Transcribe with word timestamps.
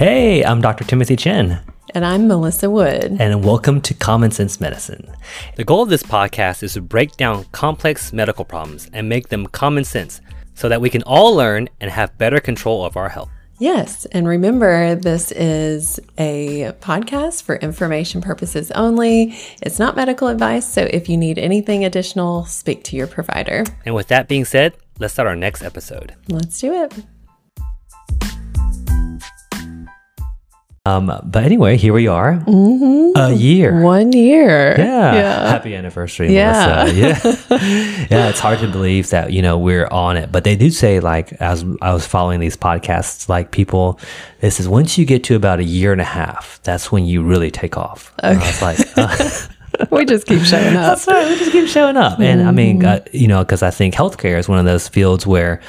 Hey, 0.00 0.42
I'm 0.42 0.62
Dr. 0.62 0.84
Timothy 0.84 1.14
Chen. 1.14 1.60
And 1.94 2.06
I'm 2.06 2.26
Melissa 2.26 2.70
Wood. 2.70 3.18
And 3.20 3.44
welcome 3.44 3.82
to 3.82 3.92
Common 3.92 4.30
Sense 4.30 4.58
Medicine. 4.58 5.14
The 5.56 5.64
goal 5.64 5.82
of 5.82 5.90
this 5.90 6.02
podcast 6.02 6.62
is 6.62 6.72
to 6.72 6.80
break 6.80 7.18
down 7.18 7.44
complex 7.52 8.10
medical 8.10 8.46
problems 8.46 8.88
and 8.94 9.10
make 9.10 9.28
them 9.28 9.46
common 9.48 9.84
sense 9.84 10.22
so 10.54 10.70
that 10.70 10.80
we 10.80 10.88
can 10.88 11.02
all 11.02 11.34
learn 11.34 11.68
and 11.82 11.90
have 11.90 12.16
better 12.16 12.40
control 12.40 12.82
of 12.82 12.96
our 12.96 13.10
health. 13.10 13.28
Yes. 13.58 14.06
And 14.06 14.26
remember, 14.26 14.94
this 14.94 15.32
is 15.32 16.00
a 16.16 16.72
podcast 16.80 17.42
for 17.42 17.56
information 17.56 18.22
purposes 18.22 18.70
only. 18.70 19.36
It's 19.60 19.78
not 19.78 19.96
medical 19.96 20.28
advice. 20.28 20.66
So 20.66 20.88
if 20.90 21.10
you 21.10 21.18
need 21.18 21.38
anything 21.38 21.84
additional, 21.84 22.46
speak 22.46 22.84
to 22.84 22.96
your 22.96 23.06
provider. 23.06 23.64
And 23.84 23.94
with 23.94 24.08
that 24.08 24.28
being 24.28 24.46
said, 24.46 24.78
let's 24.98 25.12
start 25.12 25.28
our 25.28 25.36
next 25.36 25.62
episode. 25.62 26.14
Let's 26.26 26.58
do 26.58 26.72
it. 26.72 26.94
Um, 30.86 31.12
but 31.24 31.44
anyway, 31.44 31.76
here 31.76 31.92
we 31.92 32.08
are. 32.08 32.36
Mm-hmm. 32.38 33.12
A 33.14 33.34
year. 33.34 33.82
One 33.82 34.12
year. 34.12 34.74
Yeah. 34.78 35.14
yeah. 35.14 35.50
Happy 35.50 35.74
anniversary, 35.74 36.34
yeah. 36.34 36.84
Melissa. 36.84 37.38
Yeah. 37.50 38.06
yeah. 38.10 38.28
It's 38.30 38.40
hard 38.40 38.60
to 38.60 38.68
believe 38.68 39.10
that, 39.10 39.30
you 39.30 39.42
know, 39.42 39.58
we're 39.58 39.88
on 39.88 40.16
it. 40.16 40.32
But 40.32 40.44
they 40.44 40.56
do 40.56 40.70
say, 40.70 40.98
like, 41.00 41.34
as 41.34 41.66
I 41.82 41.92
was 41.92 42.06
following 42.06 42.40
these 42.40 42.56
podcasts, 42.56 43.28
like 43.28 43.50
people, 43.50 44.00
this 44.40 44.58
is 44.58 44.68
once 44.68 44.96
you 44.96 45.04
get 45.04 45.22
to 45.24 45.36
about 45.36 45.58
a 45.58 45.64
year 45.64 45.92
and 45.92 46.00
a 46.00 46.04
half, 46.04 46.60
that's 46.62 46.90
when 46.90 47.04
you 47.04 47.22
really 47.22 47.50
take 47.50 47.76
off. 47.76 48.14
Okay. 48.24 48.34
I 48.34 48.38
was 48.38 48.62
like, 48.62 48.78
uh, 48.96 49.54
we 49.90 50.04
just 50.04 50.26
keep 50.26 50.42
showing 50.42 50.76
up. 50.76 50.98
That's 50.98 51.06
right. 51.06 51.28
We 51.28 51.38
just 51.38 51.52
keep 51.52 51.68
showing 51.68 51.96
up. 51.96 52.18
And 52.20 52.40
mm-hmm. 52.40 52.48
I 52.48 52.52
mean, 52.52 52.84
uh, 52.84 53.04
you 53.12 53.28
know, 53.28 53.44
because 53.44 53.62
I 53.62 53.70
think 53.70 53.94
healthcare 53.94 54.38
is 54.38 54.48
one 54.48 54.58
of 54.58 54.64
those 54.64 54.88
fields 54.88 55.26
where 55.26 55.60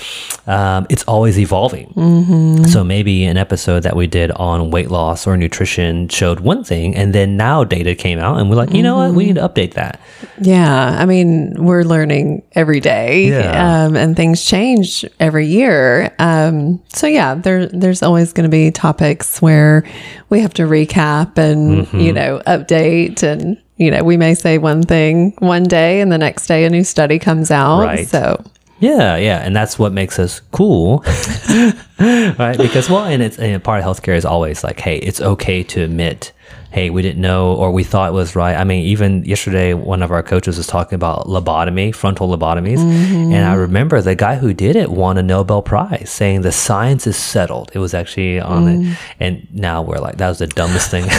um, 0.47 0.87
it's 0.89 1.03
always 1.03 1.39
evolving. 1.39 1.87
Mm-hmm. 1.89 2.65
So 2.65 2.83
maybe 2.83 3.25
an 3.25 3.37
episode 3.37 3.83
that 3.83 3.95
we 3.95 4.07
did 4.07 4.31
on 4.31 4.71
weight 4.71 4.89
loss 4.89 5.27
or 5.27 5.37
nutrition 5.37 6.09
showed 6.09 6.39
one 6.39 6.63
thing, 6.63 6.95
and 6.95 7.13
then 7.13 7.37
now 7.37 7.63
data 7.63 7.95
came 7.95 8.19
out, 8.19 8.39
and 8.39 8.49
we're 8.49 8.55
like, 8.55 8.69
you 8.69 8.75
mm-hmm. 8.75 8.83
know 8.83 8.95
what, 8.97 9.13
we 9.13 9.25
need 9.25 9.35
to 9.35 9.47
update 9.47 9.73
that. 9.73 9.99
Yeah. 10.39 10.97
I 10.99 11.05
mean, 11.05 11.53
we're 11.57 11.83
learning 11.83 12.43
every 12.53 12.79
day, 12.79 13.29
yeah. 13.29 13.85
um, 13.85 13.95
and 13.95 14.15
things 14.15 14.43
change 14.43 15.05
every 15.19 15.47
year. 15.47 16.13
Um, 16.19 16.81
so 16.93 17.07
yeah, 17.07 17.35
there 17.35 17.67
there's 17.67 18.03
always 18.03 18.33
going 18.33 18.43
to 18.43 18.49
be 18.49 18.71
topics 18.71 19.41
where 19.41 19.83
we 20.29 20.39
have 20.39 20.53
to 20.55 20.63
recap 20.63 21.37
and 21.37 21.77
you 21.77 21.83
mm-hmm. 21.83 22.15
know 22.15 22.41
update 22.47 23.23
and 23.23 23.61
you 23.81 23.89
know, 23.89 24.03
we 24.03 24.15
may 24.15 24.35
say 24.35 24.59
one 24.59 24.83
thing 24.83 25.33
one 25.39 25.63
day 25.63 26.01
and 26.01 26.11
the 26.11 26.17
next 26.17 26.45
day 26.45 26.65
a 26.65 26.69
new 26.69 26.83
study 26.83 27.17
comes 27.17 27.49
out. 27.49 27.81
Right. 27.81 28.07
So 28.07 28.43
yeah, 28.79 29.15
yeah, 29.15 29.39
and 29.39 29.55
that's 29.55 29.77
what 29.77 29.91
makes 29.91 30.19
us 30.19 30.41
cool, 30.51 30.99
right? 31.99 32.55
Because 32.57 32.89
well, 32.89 33.05
and 33.05 33.21
it's 33.21 33.37
and 33.37 33.63
part 33.63 33.83
of 33.83 33.85
healthcare 33.85 34.15
is 34.15 34.25
always 34.25 34.63
like, 34.63 34.79
hey, 34.79 34.97
it's 34.97 35.19
okay 35.21 35.63
to 35.63 35.83
admit 35.83 36.31
hey, 36.71 36.89
we 36.89 37.01
didn't 37.01 37.21
know 37.21 37.53
or 37.53 37.71
we 37.71 37.83
thought 37.83 38.09
it 38.09 38.13
was 38.13 38.35
right. 38.35 38.55
I 38.55 38.63
mean, 38.63 38.85
even 38.85 39.25
yesterday, 39.25 39.73
one 39.73 40.01
of 40.01 40.11
our 40.11 40.23
coaches 40.23 40.57
was 40.57 40.67
talking 40.67 40.95
about 40.95 41.27
lobotomy, 41.27 41.93
frontal 41.93 42.29
lobotomies. 42.29 42.77
Mm-hmm. 42.77 43.33
And 43.33 43.45
I 43.45 43.55
remember 43.55 44.01
the 44.01 44.15
guy 44.15 44.37
who 44.37 44.53
did 44.53 44.77
it 44.77 44.89
won 44.89 45.17
a 45.17 45.23
Nobel 45.23 45.61
Prize 45.61 46.09
saying 46.09 46.41
the 46.41 46.51
science 46.53 47.05
is 47.07 47.17
settled. 47.17 47.71
It 47.73 47.79
was 47.79 47.93
actually 47.93 48.39
on 48.39 48.65
mm. 48.65 48.91
it. 48.91 48.97
And 49.19 49.47
now 49.53 49.81
we're 49.81 49.97
like, 49.97 50.17
that 50.17 50.29
was 50.29 50.39
the 50.39 50.47
dumbest 50.47 50.89
thing 50.89 51.03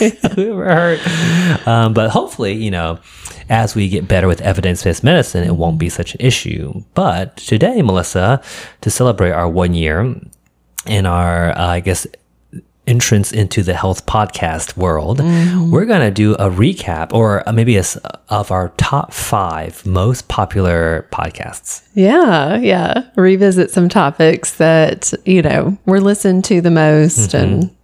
we 0.36 0.50
ever 0.50 0.64
heard. 0.64 1.66
Um, 1.66 1.94
but 1.94 2.10
hopefully, 2.10 2.52
you 2.52 2.70
know, 2.70 2.98
as 3.48 3.74
we 3.74 3.88
get 3.88 4.06
better 4.06 4.28
with 4.28 4.42
evidence 4.42 4.84
based 4.84 5.02
medicine, 5.02 5.42
it 5.42 5.56
won't 5.56 5.78
be 5.78 5.88
such 5.88 6.14
an 6.14 6.20
issue. 6.20 6.82
But 6.92 7.38
today, 7.38 7.80
Melissa, 7.80 8.42
to 8.82 8.90
celebrate 8.90 9.30
our 9.30 9.48
one 9.48 9.72
year 9.72 10.14
in 10.86 11.06
our, 11.06 11.50
uh, 11.50 11.66
I 11.66 11.80
guess, 11.80 12.06
entrance 12.88 13.30
into 13.30 13.62
the 13.62 13.74
health 13.74 14.06
podcast 14.06 14.76
world, 14.76 15.18
mm-hmm. 15.18 15.70
we're 15.70 15.84
going 15.84 16.00
to 16.00 16.10
do 16.10 16.34
a 16.34 16.50
recap 16.50 17.12
or 17.12 17.42
maybe 17.52 17.76
a, 17.76 17.84
of 18.28 18.50
our 18.50 18.70
top 18.76 19.12
five 19.12 19.84
most 19.86 20.28
popular 20.28 21.06
podcasts. 21.12 21.82
Yeah, 21.94 22.56
yeah. 22.56 23.02
Revisit 23.16 23.70
some 23.70 23.88
topics 23.88 24.56
that, 24.56 25.12
you 25.24 25.42
know, 25.42 25.78
we're 25.86 26.00
listened 26.00 26.44
to 26.46 26.60
the 26.60 26.70
most 26.70 27.30
mm-hmm. 27.30 27.36
and 27.36 27.77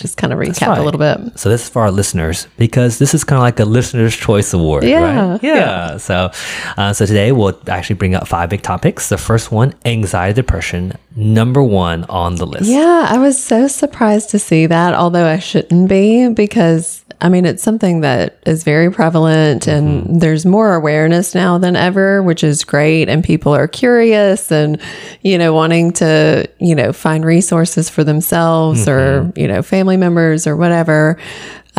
just 0.00 0.16
kind 0.16 0.32
of 0.32 0.38
recap 0.38 0.68
right. 0.68 0.78
a 0.78 0.82
little 0.82 0.98
bit. 0.98 1.38
So 1.38 1.48
this 1.48 1.64
is 1.64 1.68
for 1.68 1.82
our 1.82 1.90
listeners 1.90 2.48
because 2.56 2.98
this 2.98 3.14
is 3.14 3.24
kind 3.24 3.38
of 3.38 3.42
like 3.42 3.60
a 3.60 3.64
listener's 3.64 4.16
choice 4.16 4.52
award, 4.52 4.84
yeah, 4.84 5.30
right? 5.30 5.42
Yeah. 5.42 5.54
yeah. 5.54 5.96
So, 5.98 6.30
uh, 6.76 6.92
so 6.92 7.06
today 7.06 7.32
we'll 7.32 7.58
actually 7.68 7.96
bring 7.96 8.14
up 8.14 8.26
five 8.26 8.50
big 8.50 8.62
topics. 8.62 9.08
The 9.08 9.18
first 9.18 9.52
one, 9.52 9.74
anxiety, 9.84 10.34
depression, 10.34 10.94
number 11.14 11.62
one 11.62 12.04
on 12.04 12.36
the 12.36 12.46
list. 12.46 12.66
Yeah, 12.66 13.06
I 13.08 13.18
was 13.18 13.42
so 13.42 13.68
surprised 13.68 14.30
to 14.30 14.38
see 14.38 14.66
that, 14.66 14.94
although 14.94 15.26
I 15.26 15.38
shouldn't 15.38 15.88
be 15.88 16.28
because 16.28 17.04
I 17.22 17.28
mean, 17.28 17.44
it's 17.44 17.62
something 17.62 18.00
that 18.00 18.38
is 18.46 18.64
very 18.64 18.90
prevalent 18.90 19.66
and 19.66 20.04
mm-hmm. 20.04 20.18
there's 20.18 20.46
more 20.46 20.74
awareness 20.74 21.34
now 21.34 21.58
than 21.58 21.76
ever, 21.76 22.22
which 22.22 22.42
is 22.42 22.64
great. 22.64 23.10
And 23.10 23.22
people 23.22 23.54
are 23.54 23.68
curious 23.68 24.50
and, 24.50 24.80
you 25.20 25.36
know, 25.36 25.52
wanting 25.52 25.92
to, 25.94 26.48
you 26.60 26.74
know, 26.74 26.94
find 26.94 27.24
resources 27.24 27.90
for 27.90 28.04
themselves 28.04 28.86
mm-hmm. 28.86 28.90
or, 28.90 29.32
you 29.36 29.46
know, 29.46 29.62
family 29.62 29.89
members 29.96 30.46
or 30.46 30.56
whatever. 30.56 31.16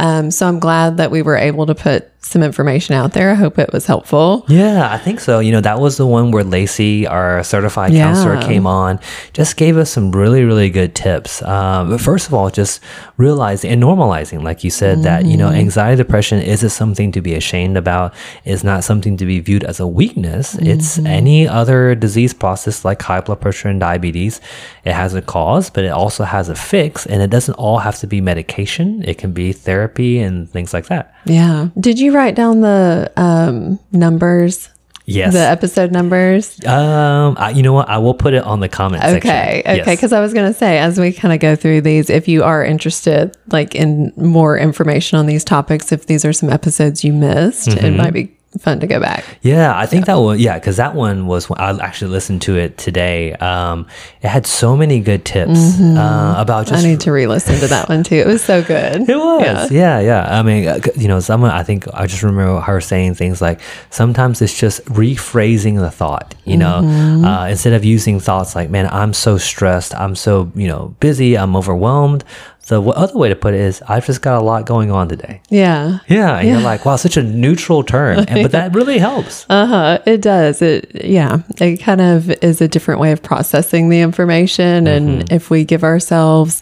Um, 0.01 0.31
so 0.31 0.47
I'm 0.47 0.59
glad 0.59 0.97
that 0.97 1.11
we 1.11 1.21
were 1.21 1.37
able 1.37 1.67
to 1.67 1.75
put 1.75 2.11
some 2.23 2.43
information 2.43 2.95
out 2.95 3.13
there. 3.13 3.31
I 3.31 3.33
hope 3.33 3.59
it 3.59 3.73
was 3.73 3.85
helpful. 3.85 4.45
Yeah, 4.47 4.91
I 4.91 4.97
think 4.97 5.19
so. 5.19 5.39
You 5.39 5.51
know, 5.51 5.61
that 5.61 5.79
was 5.79 5.97
the 5.97 6.07
one 6.07 6.31
where 6.31 6.43
Lacey, 6.43 7.05
our 7.05 7.43
certified 7.43 7.93
yeah. 7.93 8.05
counselor, 8.05 8.41
came 8.41 8.65
on, 8.65 8.99
just 9.33 9.57
gave 9.57 9.77
us 9.77 9.91
some 9.91 10.11
really, 10.11 10.43
really 10.43 10.69
good 10.69 10.95
tips. 10.95 11.41
Um, 11.43 11.89
but 11.89 11.99
first 11.99 12.27
of 12.27 12.33
all, 12.33 12.49
just 12.49 12.79
realizing 13.17 13.71
and 13.71 13.81
normalizing, 13.81 14.43
like 14.43 14.63
you 14.63 14.69
said, 14.69 14.97
mm-hmm. 14.97 15.03
that, 15.03 15.25
you 15.25 15.37
know, 15.37 15.49
mm-hmm. 15.49 15.59
anxiety, 15.59 15.97
depression 15.97 16.41
isn't 16.41 16.69
something 16.69 17.11
to 17.11 17.21
be 17.21 17.35
ashamed 17.35 17.77
about, 17.77 18.13
it's 18.43 18.63
not 18.63 18.83
something 18.83 19.17
to 19.17 19.25
be 19.25 19.39
viewed 19.39 19.63
as 19.63 19.79
a 19.79 19.87
weakness. 19.87 20.55
Mm-hmm. 20.55 20.67
It's 20.67 20.99
any 20.99 21.47
other 21.47 21.95
disease 21.95 22.33
process 22.33 22.85
like 22.85 23.01
high 23.01 23.21
blood 23.21 23.41
pressure 23.41 23.67
and 23.67 23.79
diabetes. 23.79 24.41
It 24.85 24.93
has 24.93 25.13
a 25.13 25.21
cause, 25.21 25.69
but 25.69 25.83
it 25.83 25.91
also 25.91 26.23
has 26.23 26.49
a 26.49 26.55
fix, 26.55 27.05
and 27.05 27.21
it 27.21 27.29
doesn't 27.29 27.55
all 27.55 27.79
have 27.79 27.99
to 27.99 28.07
be 28.07 28.21
medication, 28.21 29.03
it 29.03 29.17
can 29.17 29.31
be 29.31 29.51
therapy 29.53 29.90
and 29.99 30.49
things 30.49 30.73
like 30.73 30.87
that. 30.87 31.15
Yeah. 31.25 31.69
Did 31.79 31.99
you 31.99 32.13
write 32.13 32.35
down 32.35 32.61
the 32.61 33.11
um, 33.17 33.79
numbers? 33.91 34.69
Yes. 35.05 35.33
The 35.33 35.39
episode 35.39 35.91
numbers? 35.91 36.63
Um, 36.65 37.35
I, 37.37 37.49
you 37.49 37.63
know 37.63 37.73
what? 37.73 37.89
I 37.89 37.97
will 37.97 38.13
put 38.13 38.33
it 38.33 38.43
on 38.43 38.59
the 38.59 38.69
comment 38.69 39.03
okay, 39.03 39.61
section. 39.65 39.81
Okay. 39.81 39.91
Because 39.91 40.11
yes. 40.11 40.13
I 40.13 40.19
was 40.21 40.33
going 40.33 40.51
to 40.51 40.57
say, 40.57 40.77
as 40.77 40.99
we 40.99 41.11
kind 41.11 41.33
of 41.33 41.39
go 41.39 41.55
through 41.55 41.81
these, 41.81 42.09
if 42.09 42.27
you 42.27 42.43
are 42.43 42.63
interested, 42.63 43.35
like 43.47 43.75
in 43.75 44.13
more 44.15 44.57
information 44.57 45.17
on 45.17 45.25
these 45.25 45.43
topics, 45.43 45.91
if 45.91 46.05
these 46.05 46.23
are 46.23 46.33
some 46.33 46.49
episodes 46.49 47.03
you 47.03 47.13
missed, 47.13 47.69
mm-hmm. 47.69 47.85
it 47.85 47.91
might 47.91 48.13
be 48.13 48.37
fun 48.59 48.79
to 48.81 48.87
go 48.87 48.99
back. 48.99 49.23
Yeah, 49.41 49.77
I 49.77 49.85
think 49.85 50.01
yeah. 50.01 50.15
that 50.15 50.21
one. 50.21 50.39
Yeah, 50.39 50.59
because 50.59 50.77
that 50.77 50.95
one 50.95 51.27
was. 51.27 51.49
I 51.51 51.77
actually 51.79 52.11
listened 52.11 52.41
to 52.43 52.57
it 52.57 52.77
today. 52.77 53.33
Um, 53.33 53.87
it 54.21 54.27
had 54.27 54.45
so 54.45 54.75
many 54.75 54.99
good 54.99 55.23
tips 55.23 55.51
mm-hmm. 55.51 55.97
uh, 55.97 56.41
about. 56.41 56.67
just... 56.67 56.83
I 56.83 56.87
need 56.87 56.99
to 57.01 57.11
re-listen 57.11 57.59
to 57.59 57.67
that 57.67 57.89
one 57.89 58.03
too. 58.03 58.15
It 58.15 58.27
was 58.27 58.43
so 58.43 58.61
good. 58.63 59.09
It 59.11 59.17
was. 59.17 59.71
Yeah. 59.71 59.99
yeah, 59.99 59.99
yeah. 59.99 60.39
I 60.39 60.41
mean, 60.41 60.67
uh, 60.67 60.79
you 60.95 61.07
know, 61.07 61.19
someone. 61.19 61.51
I 61.51 61.63
think 61.63 61.85
I 61.93 62.07
just 62.07 62.23
remember 62.23 62.61
her 62.61 62.79
saying 62.79 63.15
things 63.15 63.41
like, 63.41 63.59
"Sometimes 63.89 64.41
it's 64.41 64.57
just 64.57 64.83
rephrasing 64.85 65.79
the 65.79 65.91
thought. 65.91 66.33
You 66.45 66.57
know, 66.57 66.81
mm-hmm. 66.81 67.25
uh, 67.25 67.47
instead 67.47 67.73
of 67.73 67.83
using 67.83 68.19
thoughts 68.19 68.55
like, 68.55 68.69
"Man, 68.69 68.87
I'm 68.87 69.13
so 69.13 69.37
stressed. 69.37 69.93
I'm 69.95 70.15
so 70.15 70.51
you 70.55 70.67
know 70.67 70.95
busy. 70.99 71.37
I'm 71.37 71.55
overwhelmed." 71.55 72.23
So, 72.63 72.81
the 72.81 72.91
other 72.91 73.17
way 73.17 73.29
to 73.29 73.35
put 73.35 73.53
it 73.53 73.59
is, 73.59 73.81
I've 73.87 74.05
just 74.05 74.21
got 74.21 74.39
a 74.39 74.45
lot 74.45 74.65
going 74.65 74.91
on 74.91 75.09
today. 75.09 75.41
Yeah. 75.49 75.99
Yeah. 76.07 76.37
And 76.37 76.47
yeah. 76.47 76.53
you're 76.53 76.63
like, 76.63 76.85
wow, 76.85 76.95
such 76.95 77.17
a 77.17 77.23
neutral 77.23 77.83
term. 77.83 78.19
And, 78.27 78.43
but 78.43 78.51
that 78.51 78.75
really 78.75 78.97
helps. 78.97 79.45
Uh 79.51 79.65
huh. 79.65 79.99
It 80.05 80.21
does. 80.21 80.61
It, 80.61 81.03
yeah. 81.03 81.41
It 81.57 81.77
kind 81.77 81.99
of 81.99 82.29
is 82.43 82.61
a 82.61 82.67
different 82.67 83.01
way 83.01 83.11
of 83.11 83.21
processing 83.21 83.89
the 83.89 83.99
information. 83.99 84.85
Mm-hmm. 84.85 85.09
And 85.09 85.31
if 85.31 85.49
we 85.49 85.65
give 85.65 85.83
ourselves 85.83 86.61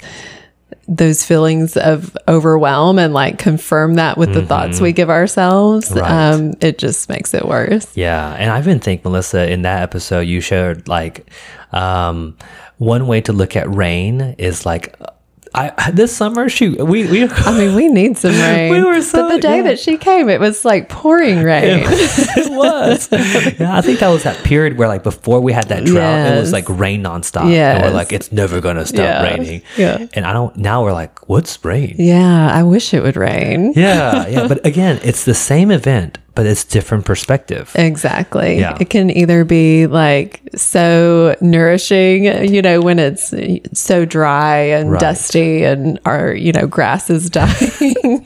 those 0.88 1.24
feelings 1.24 1.78
of 1.78 2.18
overwhelm 2.28 2.98
and 2.98 3.14
like 3.14 3.38
confirm 3.38 3.94
that 3.96 4.18
with 4.18 4.30
mm-hmm. 4.30 4.40
the 4.40 4.46
thoughts 4.48 4.82
we 4.82 4.92
give 4.92 5.10
ourselves, 5.10 5.92
right. 5.92 6.34
um, 6.34 6.54
it 6.62 6.80
just 6.80 7.10
makes 7.10 7.34
it 7.34 7.46
worse. 7.46 7.96
Yeah. 7.96 8.34
And 8.34 8.50
I 8.50 8.58
even 8.58 8.80
think, 8.80 9.04
Melissa, 9.04 9.50
in 9.50 9.62
that 9.62 9.84
episode, 9.84 10.22
you 10.22 10.42
shared 10.42 10.88
like, 10.88 11.30
um, 11.72 12.38
one 12.78 13.06
way 13.06 13.22
to 13.22 13.34
look 13.34 13.56
at 13.56 13.70
rain 13.74 14.36
is 14.40 14.66
like 14.66 14.96
I 15.56 15.92
this 15.92 16.16
summer 16.16 16.48
shoot 16.48 16.78
we 16.78 17.06
we 17.08 17.24
I 17.28 17.58
mean 17.58 17.76
we 17.76 17.88
need 17.88 18.18
some 18.18 18.32
rain. 18.42 18.72
we 18.72 18.84
were 18.84 19.02
so 19.02 19.24
but 19.24 19.36
the 19.36 19.42
day 19.42 19.58
yeah. 19.58 19.64
that 19.64 19.80
she 19.80 19.98
came, 19.98 20.30
it 20.30 20.40
was 20.40 20.64
like 20.64 20.90
pouring 20.90 21.44
rain. 21.44 21.84
It, 21.84 22.52
was. 22.52 23.10
yeah, 23.12 23.76
I 23.76 23.82
think 23.82 24.00
that 24.00 24.10
was 24.10 24.24
that 24.24 24.44
period 24.44 24.78
where 24.78 24.88
like 24.88 25.04
before 25.04 25.40
we 25.40 25.54
had 25.54 25.70
that 25.70 25.86
drought, 25.86 25.96
yes. 25.96 26.38
it 26.38 26.40
was 26.42 26.52
like 26.52 26.70
rain 26.70 27.04
nonstop. 27.04 27.52
Yeah, 27.52 27.76
and 27.76 27.84
we're 27.84 27.92
like 27.92 28.14
it's 28.14 28.32
never 28.32 28.62
gonna 28.62 28.86
stop 28.86 29.00
yeah. 29.00 29.24
raining. 29.24 29.62
Yeah, 29.78 30.06
and 30.14 30.26
I 30.26 30.34
don't. 30.34 30.56
Now 30.56 30.84
we're 30.84 30.94
like, 30.94 31.28
what's 31.30 31.64
rain? 31.66 31.96
Yeah, 31.98 32.52
I 32.52 32.64
wish 32.64 32.94
it 32.94 33.02
would 33.02 33.16
rain. 33.16 33.74
yeah, 33.76 34.28
yeah, 34.28 34.48
but 34.48 34.66
again, 34.66 35.00
it's 35.04 35.26
the 35.26 35.34
same 35.34 35.72
event 35.72 36.20
but 36.40 36.46
it's 36.46 36.64
different 36.64 37.04
perspective. 37.04 37.70
Exactly. 37.76 38.60
Yeah. 38.60 38.78
It 38.80 38.90
can 38.90 39.10
either 39.12 39.44
be 39.44 39.88
like 39.88 40.40
so 40.56 41.36
nourishing, 41.42 42.24
you 42.54 42.62
know, 42.62 42.80
when 42.80 42.98
it's 42.98 43.34
so 43.74 44.06
dry 44.06 44.56
and 44.56 44.90
Right. 44.90 45.02
dusty 45.02 45.66
and 45.66 46.00
our, 46.06 46.32
you 46.32 46.54
know, 46.54 46.66
grass 46.66 47.10
is 47.10 47.30
dying. 47.42 48.24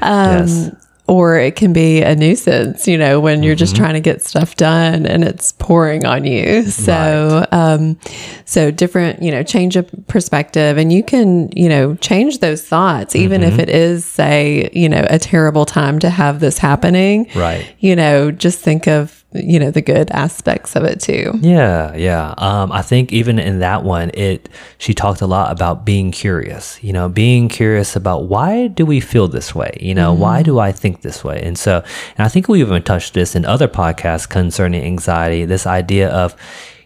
Um, 0.00 0.46
yes. 0.46 0.70
Or 1.10 1.36
it 1.40 1.56
can 1.56 1.72
be 1.72 2.02
a 2.02 2.14
nuisance, 2.14 2.86
you 2.86 2.96
know, 2.96 3.18
when 3.18 3.42
you're 3.42 3.54
Mm-hmm. 3.54 3.58
just 3.58 3.74
trying 3.74 3.94
to 3.94 4.00
get 4.00 4.22
stuff 4.22 4.54
done 4.54 5.06
and 5.06 5.24
it's 5.24 5.50
pouring 5.58 6.06
on 6.06 6.24
you. 6.24 6.62
So, 6.70 7.44
um, 7.50 7.98
so 8.44 8.70
different, 8.70 9.20
you 9.20 9.32
know, 9.32 9.42
change 9.42 9.74
of 9.74 9.90
perspective 10.06 10.78
and 10.78 10.92
you 10.92 11.02
can, 11.02 11.50
you 11.56 11.68
know, 11.68 11.96
change 11.96 12.38
those 12.38 12.64
thoughts, 12.64 13.16
even 13.16 13.40
Mm-hmm. 13.40 13.52
if 13.54 13.58
it 13.58 13.68
is, 13.70 14.04
say, 14.04 14.70
you 14.72 14.88
know, 14.88 15.04
a 15.10 15.18
terrible 15.18 15.66
time 15.66 15.98
to 15.98 16.10
have 16.10 16.38
this 16.38 16.58
happening. 16.58 17.26
Right. 17.34 17.66
You 17.80 17.96
know, 17.96 18.30
just 18.30 18.60
think 18.60 18.86
of, 18.86 19.19
you 19.32 19.60
know, 19.60 19.70
the 19.70 19.80
good 19.80 20.10
aspects 20.10 20.74
of 20.74 20.82
it 20.84 21.00
too. 21.00 21.32
Yeah, 21.40 21.94
yeah. 21.94 22.34
Um, 22.36 22.72
I 22.72 22.82
think 22.82 23.12
even 23.12 23.38
in 23.38 23.60
that 23.60 23.84
one, 23.84 24.10
it 24.14 24.48
she 24.78 24.92
talked 24.92 25.20
a 25.20 25.26
lot 25.26 25.52
about 25.52 25.84
being 25.84 26.10
curious. 26.10 26.82
You 26.82 26.92
know, 26.92 27.08
being 27.08 27.48
curious 27.48 27.94
about 27.94 28.24
why 28.24 28.66
do 28.66 28.84
we 28.84 28.98
feel 29.00 29.28
this 29.28 29.54
way? 29.54 29.76
You 29.80 29.94
know, 29.94 30.12
why 30.12 30.42
do 30.42 30.58
I 30.58 30.72
think 30.72 31.02
this 31.02 31.22
way? 31.22 31.40
And 31.42 31.56
so, 31.58 31.84
and 32.16 32.26
I 32.26 32.28
think 32.28 32.48
we 32.48 32.60
even 32.60 32.82
touched 32.82 33.14
this 33.14 33.36
in 33.36 33.44
other 33.44 33.68
podcasts 33.68 34.28
concerning 34.28 34.82
anxiety. 34.82 35.44
This 35.44 35.66
idea 35.66 36.10
of, 36.10 36.34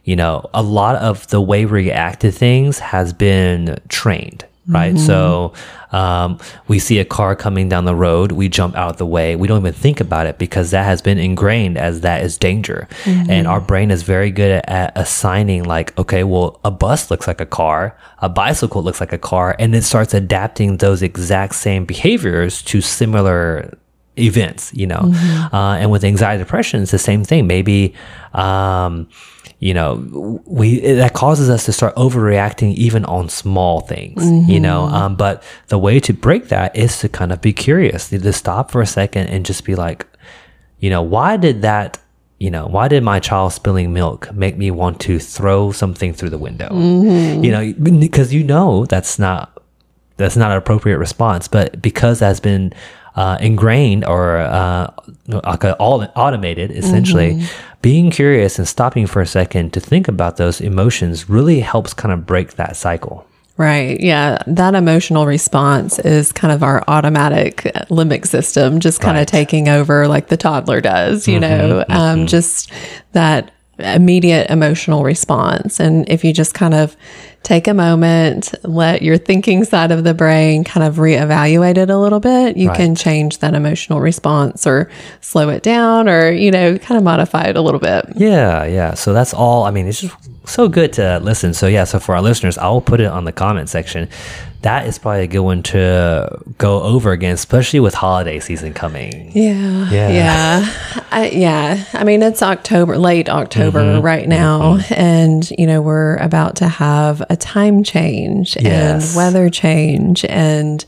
you 0.05 0.17
know, 0.17 0.49
a 0.53 0.63
lot 0.63 0.97
of 0.97 1.27
the 1.29 1.41
way 1.41 1.65
we 1.65 1.73
react 1.73 2.21
to 2.21 2.31
things 2.31 2.79
has 2.79 3.13
been 3.15 3.79
trained. 3.89 4.45
Right. 4.67 4.99
So 4.99 5.53
um, 5.93 6.39
we 6.69 6.79
see 6.79 6.99
a 6.99 7.05
car 7.05 7.37
coming 7.37 7.69
down 7.69 7.85
the 7.85 7.95
road, 7.95 8.33
we 8.33 8.49
jump 8.49 8.75
out 8.77 8.91
of 8.91 8.97
the 8.97 9.07
way. 9.07 9.37
We 9.37 9.47
don't 9.47 9.61
even 9.61 9.75
think 9.75 10.01
about 10.01 10.27
it 10.27 10.39
because 10.39 10.71
that 10.71 10.85
has 10.85 11.03
been 11.03 11.19
ingrained 11.19 11.77
as 11.77 12.01
that 12.01 12.25
is 12.25 12.39
danger. 12.39 12.89
And 13.05 13.47
our 13.47 13.61
brain 13.61 13.91
is 13.91 14.03
very 14.03 14.31
good 14.31 14.51
at, 14.51 14.69
at 14.69 14.93
assigning, 14.97 15.65
like, 15.65 15.97
okay, 15.99 16.25
well, 16.25 16.61
a 16.65 16.71
bus 16.71 17.11
looks 17.11 17.27
like 17.27 17.41
a 17.41 17.47
car, 17.47 17.97
a 18.19 18.29
bicycle 18.29 18.83
looks 18.83 19.01
like 19.01 19.13
a 19.13 19.19
car, 19.19 19.55
and 19.59 19.75
it 19.75 19.83
starts 19.83 20.15
adapting 20.15 20.79
those 20.79 21.03
exact 21.03 21.55
same 21.55 21.85
behaviors 21.85 22.63
to 22.63 22.81
similar 22.81 23.77
events, 24.19 24.73
you 24.75 24.87
know. 24.87 25.13
Uh, 25.53 25.77
and 25.79 25.91
with 25.91 26.05
anxiety 26.05 26.43
depression, 26.43 26.83
it's 26.83 26.91
the 26.91 26.99
same 26.99 27.25
thing. 27.25 27.47
Maybe, 27.47 27.95
um, 28.33 29.09
you 29.61 29.73
know, 29.73 30.43
we 30.45 30.81
that 30.81 31.15
causes 31.15 31.49
us 31.49 31.65
to 31.65 31.73
start 31.73 31.95
overreacting 31.97 32.75
even 32.75 33.05
on 33.07 33.29
small 33.29 33.81
things, 33.81 34.23
you 34.49 34.61
know. 34.61 34.83
Um, 34.85 35.17
but 35.17 35.43
the 35.69 35.79
way 35.79 36.01
to 36.01 36.13
break 36.13 36.49
that 36.49 36.77
is 36.77 36.99
to 37.01 37.09
kind 37.09 37.33
of 37.33 37.41
be 37.41 37.53
curious, 37.53 38.09
to 38.11 38.33
stop 38.33 38.71
for 38.71 38.83
a 38.83 38.87
second 38.87 39.29
and 39.29 39.47
just 39.47 39.65
be 39.65 39.75
like, 39.75 40.07
you 40.81 40.91
know, 40.91 41.03
why 41.03 41.37
did 41.37 41.63
that? 41.63 41.99
You 42.39 42.51
know, 42.51 42.67
why 42.67 42.89
did 42.89 43.03
my 43.03 43.21
child 43.21 43.53
spilling 43.55 43.93
milk 43.95 44.31
make 44.35 44.59
me 44.59 44.71
want 44.71 45.01
to 45.03 45.19
throw 45.19 45.73
something 45.73 46.13
through 46.13 46.31
the 46.31 46.39
window? 46.39 46.69
You 47.43 47.51
know, 47.51 47.73
because 47.73 48.35
you 48.35 48.45
know 48.45 48.85
that's 48.87 49.19
not 49.19 49.63
that's 50.17 50.37
not 50.37 50.51
an 50.51 50.59
appropriate 50.59 50.99
response. 50.99 51.49
But 51.49 51.81
because 51.81 52.19
that's 52.19 52.41
been 52.41 52.75
uh, 53.17 53.39
ingrained 53.41 54.05
or 54.05 54.39
uh, 54.39 54.91
like 55.29 55.65
all 55.79 56.07
automated, 56.17 56.71
essentially, 56.73 57.43
being 57.83 58.11
curious 58.11 58.59
and 58.59 58.67
stopping 58.67 59.07
for 59.07 59.21
a 59.23 59.27
second 59.27 59.73
to 59.73 59.81
think 59.81 60.09
about 60.09 60.37
those 60.37 60.61
emotions 60.61 61.29
really 61.31 61.61
helps 61.61 61.95
kind 61.95 62.13
of 62.13 62.27
break 62.27 62.55
that 62.55 62.77
cycle. 62.77 63.27
Right. 63.57 64.01
Yeah. 64.01 64.43
That 64.49 64.75
emotional 64.75 65.27
response 65.27 66.01
is 66.01 66.33
kind 66.33 66.53
of 66.53 66.65
our 66.65 66.83
automatic 66.89 67.59
limbic 67.89 68.27
system, 68.27 68.81
just 68.81 69.01
kind 69.01 69.15
Right. 69.15 69.21
of 69.23 69.27
taking 69.29 69.69
over 69.69 70.09
like 70.09 70.27
the 70.27 70.37
toddler 70.37 70.81
does, 70.81 71.29
you 71.29 71.39
know, 71.39 71.85
um, 71.89 72.27
just 72.27 72.73
that 73.13 73.53
immediate 73.79 74.51
emotional 74.51 75.05
response. 75.05 75.79
And 75.79 76.09
if 76.09 76.25
you 76.25 76.33
just 76.33 76.55
kind 76.55 76.75
of 76.75 76.97
take 77.45 77.69
a 77.69 77.75
moment, 77.75 78.55
let 78.65 79.03
your 79.03 79.19
thinking 79.19 79.65
side 79.65 79.93
of 79.93 80.03
the 80.03 80.15
brain 80.15 80.65
kind 80.65 80.87
of 80.87 80.97
reevaluate 80.97 81.77
it 81.77 81.91
a 81.91 81.97
little 81.97 82.19
bit, 82.19 82.57
you 82.57 82.71
can 82.71 82.95
change 82.95 83.39
that 83.39 83.55
emotional 83.55 84.01
response 84.01 84.67
or 84.67 84.91
slow 85.21 85.51
it 85.51 85.63
down 85.63 86.09
or, 86.09 86.33
you 86.33 86.51
know, 86.51 86.77
kind 86.79 86.97
of 86.97 87.05
modify 87.05 87.45
it 87.45 87.57
a 87.57 87.61
little 87.61 87.79
bit. 87.79 88.07
Yeah, 88.17 88.65
yeah. 88.65 88.95
So 88.95 89.13
that's 89.13 89.35
all. 89.35 89.65
I 89.65 89.71
mean, 89.71 89.87
it's 89.87 90.01
just 90.01 90.17
so 90.47 90.69
good 90.69 90.95
to 90.95 91.21
listen. 91.21 91.55
So 91.55 91.67
yeah. 91.67 91.85
So 91.85 92.01
for 92.01 92.15
our 92.15 92.23
listeners, 92.23 92.57
I 92.59 92.69
will 92.69 92.81
put 92.81 93.01
it 93.01 93.07
on 93.07 93.25
the 93.25 93.33
comment 93.33 93.69
section. 93.69 94.09
That 94.65 94.87
is 94.87 94.99
probably 94.99 95.23
a 95.23 95.27
good 95.27 95.41
one 95.41 95.63
to 95.65 96.39
go 96.59 96.83
over 96.83 97.13
again, 97.13 97.35
especially 97.35 97.81
with 97.81 97.95
holiday 97.95 98.41
season 98.41 98.73
coming. 98.75 99.31
Yeah. 99.35 99.91
Yeah. 99.91 100.09
Yeah. 100.11 101.03
I, 101.11 101.29
yeah. 101.31 101.85
I 101.93 102.03
mean, 102.05 102.23
it's 102.23 102.43
October, 102.43 102.99
late 102.99 103.29
October 103.29 103.81
Mm-hmm. 103.81 104.05
right 104.05 104.27
now. 104.29 104.79
And, 104.91 105.49
you 105.59 105.67
know, 105.67 105.81
we're 105.83 106.17
about 106.17 106.57
to 106.57 106.69
have 106.69 107.23
a 107.31 107.37
time 107.37 107.85
change 107.85 108.57
Yes. 108.61 109.11
and 109.11 109.17
weather 109.17 109.51
change. 109.51 110.25
And, 110.25 110.85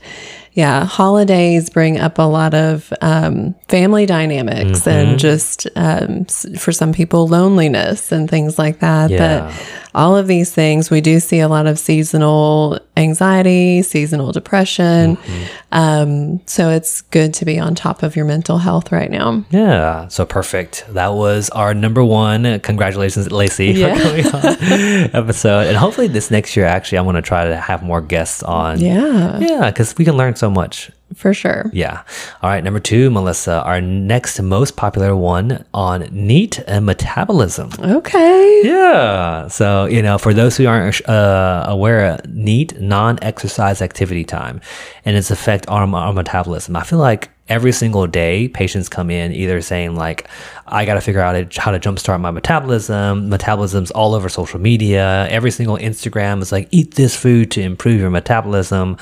yeah, 0.53 0.85
holidays 0.85 1.69
bring 1.69 1.99
up 1.99 2.17
a 2.17 2.23
lot 2.23 2.55
of 2.55 2.91
um, 3.01 3.53
family 3.67 4.07
dynamics 4.07 4.81
Mm-hmm. 4.81 4.89
and 4.89 5.19
just 5.19 5.67
um, 5.75 6.25
for 6.57 6.71
some 6.71 6.93
people, 6.93 7.27
loneliness 7.27 8.11
and 8.11 8.27
things 8.27 8.57
like 8.57 8.79
that. 8.79 9.11
Yeah. 9.11 9.45
But 9.53 9.86
all 9.97 10.15
of 10.15 10.27
these 10.27 10.53
things, 10.53 10.89
we 10.91 11.01
do 11.01 11.19
see 11.19 11.39
a 11.39 11.47
lot 11.47 11.65
of 11.65 11.79
seasonal 11.79 12.79
anxiety, 12.95 13.81
seasonal 13.81 14.31
depression. 14.31 15.17
Mm-hmm. 15.17 15.43
Um, 15.71 16.41
so 16.45 16.69
it's 16.69 17.01
good 17.01 17.33
to 17.33 17.45
be 17.45 17.57
on 17.59 17.73
top 17.75 18.03
of 18.03 18.15
your 18.15 18.23
mental 18.25 18.59
health 18.59 18.91
right 18.91 19.09
now. 19.11 19.43
Yeah, 19.49 20.07
so 20.07 20.23
perfect. 20.25 20.85
That 20.89 21.09
was 21.15 21.49
our 21.49 21.73
number 21.73 22.03
one. 22.05 22.59
Congratulations, 22.59 23.31
Lacey, 23.31 23.67
Yeah. 23.71 23.95
for 23.95 23.99
coming 24.03 24.25
on 24.27 24.45
episode. 25.13 25.67
And 25.67 25.75
hopefully, 25.75 26.07
this 26.07 26.29
next 26.31 26.55
year, 26.55 26.65
actually, 26.67 26.99
I 26.99 27.01
want 27.01 27.15
to 27.17 27.21
try 27.23 27.45
to 27.45 27.57
have 27.57 27.81
more 27.83 27.99
guests 28.01 28.43
on. 28.43 28.79
Yeah, 28.79 29.39
Yeah, 29.39 29.69
because 29.71 29.97
we 29.97 30.05
can 30.05 30.15
learn 30.15 30.35
so 30.35 30.49
much. 30.49 30.91
For 31.15 31.33
sure. 31.33 31.69
Yeah. 31.73 32.03
All 32.41 32.49
right, 32.49 32.63
number 32.63 32.79
two, 32.79 33.09
Melissa, 33.09 33.63
our 33.63 33.81
next 33.81 34.39
most 34.41 34.75
popular 34.75 35.15
one 35.15 35.65
on 35.73 36.07
NEAT 36.11 36.59
and 36.67 36.85
metabolism. 36.85 37.71
Okay. 37.79 38.61
Yeah. 38.63 39.47
So, 39.47 39.85
you 39.85 40.01
know, 40.01 40.17
for 40.17 40.33
those 40.33 40.57
who 40.57 40.67
aren't 40.67 41.07
uh, 41.07 41.65
aware, 41.67 42.19
NEAT, 42.27 42.79
non 42.79 43.19
exercise 43.21 43.81
activity 43.81 44.23
time, 44.23 44.61
and 45.05 45.15
its 45.15 45.31
effect 45.31 45.67
on 45.67 45.93
our 45.93 46.13
metabolism. 46.13 46.75
I 46.75 46.83
feel 46.83 46.99
like 46.99 47.29
every 47.49 47.71
single 47.71 48.07
day, 48.07 48.47
patients 48.47 48.89
come 48.89 49.09
in 49.09 49.31
either 49.31 49.61
saying, 49.61 49.95
like, 49.95 50.27
I 50.67 50.85
got 50.85 50.95
to 50.95 51.01
figure 51.01 51.21
out 51.21 51.55
how 51.55 51.71
to 51.71 51.79
jumpstart 51.79 52.19
my 52.19 52.31
metabolism. 52.31 53.29
Metabolism's 53.29 53.91
all 53.91 54.13
over 54.13 54.29
social 54.29 54.59
media. 54.59 55.27
Every 55.29 55.51
single 55.51 55.77
Instagram 55.77 56.41
is 56.41 56.51
like, 56.51 56.67
eat 56.71 56.95
this 56.95 57.15
food 57.15 57.51
to 57.51 57.61
improve 57.61 58.01
your 58.01 58.09
metabolism. 58.09 58.97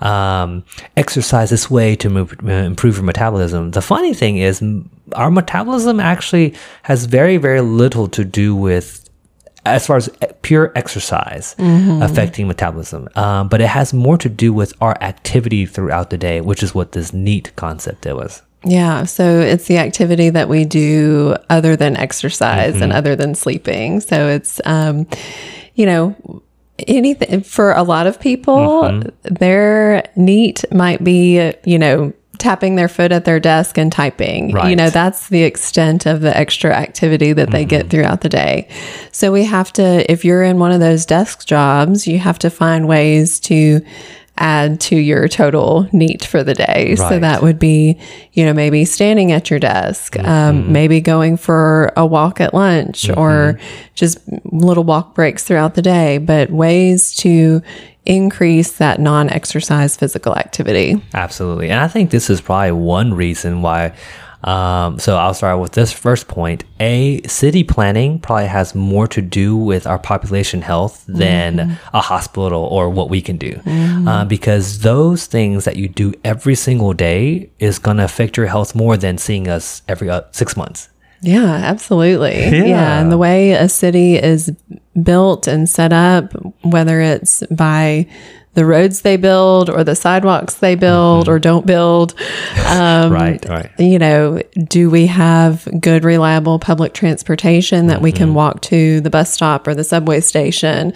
Um, 0.00 0.64
exercise 0.96 1.50
this 1.50 1.70
way 1.70 1.96
to 1.96 2.10
move, 2.10 2.34
uh, 2.44 2.50
improve 2.50 2.96
your 2.96 3.04
metabolism. 3.04 3.70
The 3.70 3.82
funny 3.82 4.12
thing 4.12 4.38
is, 4.38 4.62
our 5.12 5.30
metabolism 5.30 6.00
actually 6.00 6.54
has 6.82 7.04
very, 7.06 7.36
very 7.36 7.60
little 7.60 8.08
to 8.08 8.24
do 8.24 8.56
with 8.56 9.03
as 9.66 9.86
far 9.86 9.96
as 9.96 10.10
pure 10.42 10.72
exercise 10.74 11.54
affecting 11.58 12.46
metabolism, 12.46 13.08
um, 13.16 13.48
but 13.48 13.60
it 13.60 13.68
has 13.68 13.92
more 13.94 14.18
to 14.18 14.28
do 14.28 14.52
with 14.52 14.72
our 14.80 14.96
activity 15.02 15.66
throughout 15.66 16.10
the 16.10 16.18
day, 16.18 16.40
which 16.40 16.62
is 16.62 16.74
what 16.74 16.92
this 16.92 17.12
neat 17.12 17.54
concept 17.56 18.06
it 18.06 18.14
was. 18.14 18.42
Yeah. 18.64 19.04
So 19.04 19.40
it's 19.40 19.66
the 19.66 19.78
activity 19.78 20.30
that 20.30 20.48
we 20.48 20.64
do 20.64 21.36
other 21.50 21.76
than 21.76 21.96
exercise 21.96 22.80
and 22.80 22.92
other 22.92 23.14
than 23.14 23.34
sleeping. 23.34 24.00
So 24.00 24.28
it's, 24.28 24.60
um, 24.64 25.06
you 25.74 25.84
know, 25.84 26.42
anything 26.88 27.42
for 27.42 27.72
a 27.72 27.82
lot 27.82 28.06
of 28.06 28.18
people, 28.20 29.02
their 29.22 30.08
neat 30.16 30.64
might 30.72 31.04
be, 31.04 31.52
you 31.64 31.78
know, 31.78 32.12
tapping 32.44 32.76
their 32.76 32.88
foot 32.88 33.10
at 33.10 33.24
their 33.24 33.40
desk 33.40 33.78
and 33.78 33.90
typing. 33.90 34.50
You 34.68 34.76
know, 34.76 34.90
that's 34.90 35.28
the 35.30 35.44
extent 35.44 36.04
of 36.04 36.20
the 36.20 36.36
extra 36.36 36.74
activity 36.74 37.32
that 37.32 37.50
they 37.50 37.64
get 37.64 37.80
mm-hmm. 37.80 37.88
throughout 37.88 38.20
the 38.20 38.28
day. 38.28 38.68
So 39.12 39.32
we 39.32 39.44
have 39.44 39.72
to, 39.72 40.12
if 40.12 40.26
you're 40.26 40.42
in 40.42 40.58
one 40.58 40.70
of 40.70 40.78
those 40.78 41.06
desk 41.06 41.46
jobs, 41.46 42.06
you 42.06 42.18
have 42.18 42.38
to 42.40 42.50
find 42.50 42.86
ways 42.86 43.40
to 43.40 43.80
add 44.36 44.80
to 44.80 44.96
your 44.96 45.28
total 45.28 45.88
neat 45.92 46.24
for 46.24 46.42
the 46.42 46.54
day. 46.54 46.96
So 46.96 47.18
that 47.20 47.42
would 47.42 47.58
be, 47.58 47.98
you 48.32 48.44
know, 48.44 48.52
maybe 48.52 48.84
standing 48.84 49.30
at 49.30 49.48
your 49.48 49.60
desk, 49.60 50.18
um, 50.18 50.72
maybe 50.72 51.00
going 51.00 51.36
for 51.36 51.92
a 51.96 52.04
walk 52.04 52.40
at 52.40 52.52
lunch 52.52 53.08
or 53.10 53.58
just 53.94 54.18
little 54.44 54.84
walk 54.84 55.14
breaks 55.14 55.44
throughout 55.44 55.74
the 55.74 55.82
day, 55.82 56.18
but 56.18 56.50
ways 56.50 57.14
to 57.16 57.62
increase 58.06 58.72
that 58.78 59.00
non 59.00 59.30
exercise 59.30 59.96
physical 59.96 60.36
activity. 60.36 61.00
Absolutely. 61.14 61.70
And 61.70 61.80
I 61.80 61.88
think 61.88 62.10
this 62.10 62.28
is 62.28 62.40
probably 62.40 62.72
one 62.72 63.14
reason 63.14 63.62
why. 63.62 63.92
Um, 64.44 64.98
so 64.98 65.16
I'll 65.16 65.32
start 65.32 65.58
with 65.58 65.72
this 65.72 65.90
first 65.90 66.28
point. 66.28 66.64
A 66.78 67.22
city 67.22 67.64
planning 67.64 68.18
probably 68.18 68.46
has 68.46 68.74
more 68.74 69.08
to 69.08 69.22
do 69.22 69.56
with 69.56 69.86
our 69.86 69.98
population 69.98 70.60
health 70.60 71.04
than 71.08 71.78
a 71.94 72.00
hospital 72.00 72.62
or 72.62 72.90
what 72.90 73.08
we 73.08 73.22
can 73.22 73.38
do, 73.38 73.58
uh, 73.66 74.26
because 74.26 74.80
those 74.80 75.24
things 75.24 75.64
that 75.64 75.76
you 75.76 75.88
do 75.88 76.12
every 76.24 76.54
single 76.54 76.92
day 76.92 77.50
is 77.58 77.78
going 77.78 77.96
to 77.96 78.04
affect 78.04 78.36
your 78.36 78.46
health 78.46 78.74
more 78.74 78.98
than 78.98 79.16
seeing 79.16 79.48
us 79.48 79.80
every 79.88 80.10
uh, 80.10 80.20
six 80.32 80.56
months. 80.56 80.90
Yeah, 81.22 81.44
absolutely. 81.44 82.38
Yeah. 82.38 82.64
Yeah. 82.64 83.00
And 83.00 83.10
the 83.10 83.16
way 83.16 83.52
a 83.52 83.68
city 83.68 84.16
is 84.16 84.52
built 85.02 85.46
and 85.46 85.66
set 85.66 85.90
up, 85.90 86.34
whether 86.62 87.00
it's 87.00 87.42
by 87.46 88.06
the 88.54 88.64
roads 88.64 89.02
they 89.02 89.16
build 89.16 89.68
or 89.68 89.84
the 89.84 89.94
sidewalks 89.94 90.54
they 90.54 90.74
build 90.74 91.24
mm-hmm. 91.24 91.32
or 91.32 91.38
don't 91.38 91.66
build, 91.66 92.14
um, 92.66 93.12
Right, 93.12 93.44
right. 93.48 93.70
you 93.78 93.98
know, 93.98 94.40
do 94.68 94.90
we 94.90 95.06
have 95.06 95.68
good, 95.80 96.04
reliable 96.04 96.58
public 96.58 96.94
transportation 96.94 97.88
that 97.88 98.00
we 98.00 98.12
can 98.12 98.28
mm-hmm. 98.28 98.36
walk 98.36 98.60
to 98.62 99.00
the 99.00 99.10
bus 99.10 99.32
stop 99.32 99.66
or 99.66 99.74
the 99.74 99.84
subway 99.84 100.20
station? 100.20 100.92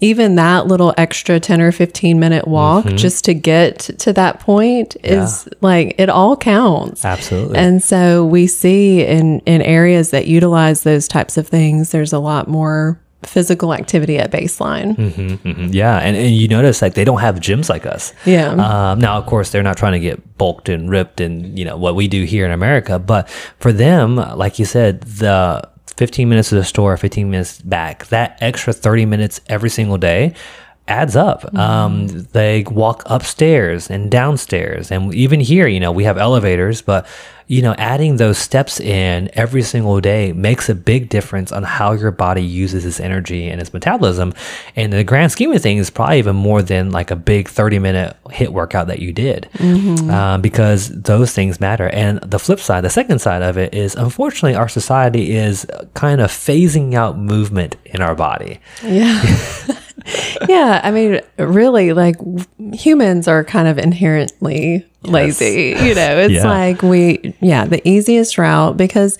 Even 0.00 0.36
that 0.36 0.68
little 0.68 0.94
extra 0.96 1.40
10 1.40 1.60
or 1.60 1.72
15 1.72 2.20
minute 2.20 2.46
walk 2.46 2.84
mm-hmm. 2.84 2.96
just 2.96 3.24
to 3.24 3.34
get 3.34 3.78
to 3.80 4.12
that 4.12 4.38
point 4.38 4.96
is 5.02 5.48
like 5.60 5.96
it 5.98 6.08
all 6.08 6.36
counts. 6.36 7.04
Absolutely. 7.04 7.56
And 7.56 7.82
so 7.82 8.24
we 8.24 8.46
see 8.46 9.04
in 9.04 9.40
in 9.40 9.60
areas 9.60 10.12
that 10.12 10.28
utilize 10.28 10.84
those 10.84 11.08
types 11.08 11.36
of 11.36 11.48
things, 11.48 11.90
there's 11.90 12.12
a 12.12 12.20
lot 12.20 12.46
more 12.46 13.00
physical 13.24 13.72
activity 13.72 14.18
at 14.18 14.30
baseline. 14.30 14.96
Mhm, 14.96 15.72
Yeah, 15.72 15.98
and, 15.98 16.16
and 16.16 16.34
you 16.34 16.48
notice 16.48 16.82
like 16.82 16.94
they 16.94 17.04
don't 17.04 17.20
have 17.20 17.36
gyms 17.36 17.68
like 17.68 17.86
us. 17.86 18.12
Yeah. 18.26 18.48
Um, 18.50 18.98
now, 18.98 19.16
of 19.18 19.26
course, 19.26 19.50
they're 19.50 19.62
not 19.62 19.76
trying 19.76 19.92
to 19.92 20.00
get 20.00 20.38
bulked 20.38 20.68
and 20.68 20.90
ripped 20.90 21.20
and 21.20 21.58
you 21.58 21.64
know 21.64 21.76
what 21.76 21.94
we 21.94 22.08
do 22.08 22.24
here 22.24 22.44
in 22.44 22.50
America, 22.50 22.98
but 22.98 23.28
for 23.60 23.72
them, 23.72 24.16
like 24.16 24.58
you 24.58 24.64
said, 24.64 25.02
the 25.02 25.62
15 25.96 26.28
minutes 26.28 26.48
to 26.48 26.54
the 26.56 26.64
store, 26.64 26.96
15 26.96 27.30
minutes 27.30 27.60
back, 27.62 28.06
that 28.06 28.38
extra 28.40 28.72
30 28.72 29.06
minutes 29.06 29.40
every 29.48 29.70
single 29.70 29.98
day 29.98 30.34
adds 30.92 31.16
up. 31.16 31.52
Um, 31.54 32.06
they 32.32 32.64
walk 32.64 33.02
upstairs 33.06 33.90
and 33.90 34.10
downstairs, 34.10 34.90
and 34.90 35.14
even 35.14 35.40
here, 35.40 35.66
you 35.66 35.80
know, 35.80 35.90
we 35.90 36.04
have 36.04 36.18
elevators, 36.18 36.82
but 36.82 37.06
you 37.52 37.60
know, 37.60 37.74
adding 37.76 38.16
those 38.16 38.38
steps 38.38 38.80
in 38.80 39.28
every 39.34 39.60
single 39.60 40.00
day 40.00 40.32
makes 40.32 40.70
a 40.70 40.74
big 40.74 41.10
difference 41.10 41.52
on 41.52 41.62
how 41.62 41.92
your 41.92 42.10
body 42.10 42.42
uses 42.42 42.86
its 42.86 42.98
energy 42.98 43.48
and 43.48 43.60
its 43.60 43.74
metabolism. 43.74 44.32
And 44.74 44.90
the 44.90 45.04
grand 45.04 45.32
scheme 45.32 45.52
of 45.52 45.60
things, 45.60 45.90
probably 45.90 46.18
even 46.18 46.34
more 46.34 46.62
than 46.62 46.92
like 46.92 47.10
a 47.10 47.16
big 47.16 47.48
30 47.48 47.78
minute 47.78 48.16
HIIT 48.26 48.48
workout 48.48 48.86
that 48.86 49.00
you 49.00 49.12
did, 49.12 49.50
um, 50.08 50.40
because 50.40 50.88
those 50.88 51.32
things 51.32 51.60
matter. 51.60 51.88
And 51.88 52.20
the 52.20 52.38
flip 52.38 52.58
side, 52.58 52.84
the 52.84 52.90
second 52.90 53.18
side 53.18 53.42
of 53.42 53.58
it 53.58 53.74
is 53.74 53.94
unfortunately, 53.96 54.54
our 54.54 54.68
society 54.68 55.32
is 55.36 55.66
kind 55.92 56.22
of 56.22 56.30
phasing 56.30 56.94
out 56.94 57.18
movement 57.18 57.76
in 57.84 58.00
our 58.00 58.14
body. 58.14 58.60
Yeah. 58.82 59.20
yeah. 60.48 60.80
I 60.82 60.90
mean, 60.90 61.20
really, 61.38 61.92
like 61.92 62.16
humans 62.74 63.28
are 63.28 63.44
kind 63.44 63.68
of 63.68 63.78
inherently 63.78 64.86
lazy. 65.02 65.74
You 65.78 65.94
know, 65.94 66.18
it's 66.18 66.34
Yeah. 66.34 66.48
like 66.48 66.82
we, 66.82 67.34
yeah, 67.40 67.64
the 67.64 67.86
easiest 67.88 68.38
route 68.38 68.76
because, 68.76 69.18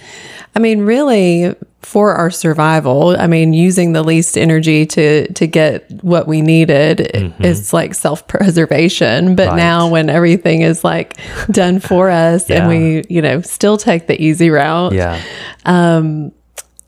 I 0.55 0.59
mean, 0.59 0.81
really, 0.83 1.55
for 1.83 2.15
our 2.15 2.31
survival, 2.31 3.17
I 3.19 3.27
mean, 3.27 3.53
using 3.53 3.93
the 3.93 4.05
least 4.05 4.39
energy 4.39 4.87
to 4.87 5.33
to 5.33 5.47
get 5.49 5.91
what 6.03 6.29
we 6.29 6.41
needed 6.41 6.99
mm-hmm. 7.13 7.45
is 7.45 7.73
like 7.73 7.95
self 7.95 8.27
preservation. 8.29 9.35
But 9.35 9.49
Right. 9.49 9.57
now, 9.57 9.89
when 9.89 10.09
everything 10.09 10.63
is 10.63 10.85
like 10.85 11.17
done 11.51 11.81
for 11.81 12.09
us, 12.09 12.49
and 12.49 12.69
we, 12.69 13.05
you 13.09 13.21
know, 13.21 13.41
still 13.41 13.77
take 13.77 14.07
the 14.07 14.21
easy 14.23 14.49
route, 14.51 14.93
Yeah. 14.93 15.21
Um, 15.65 16.33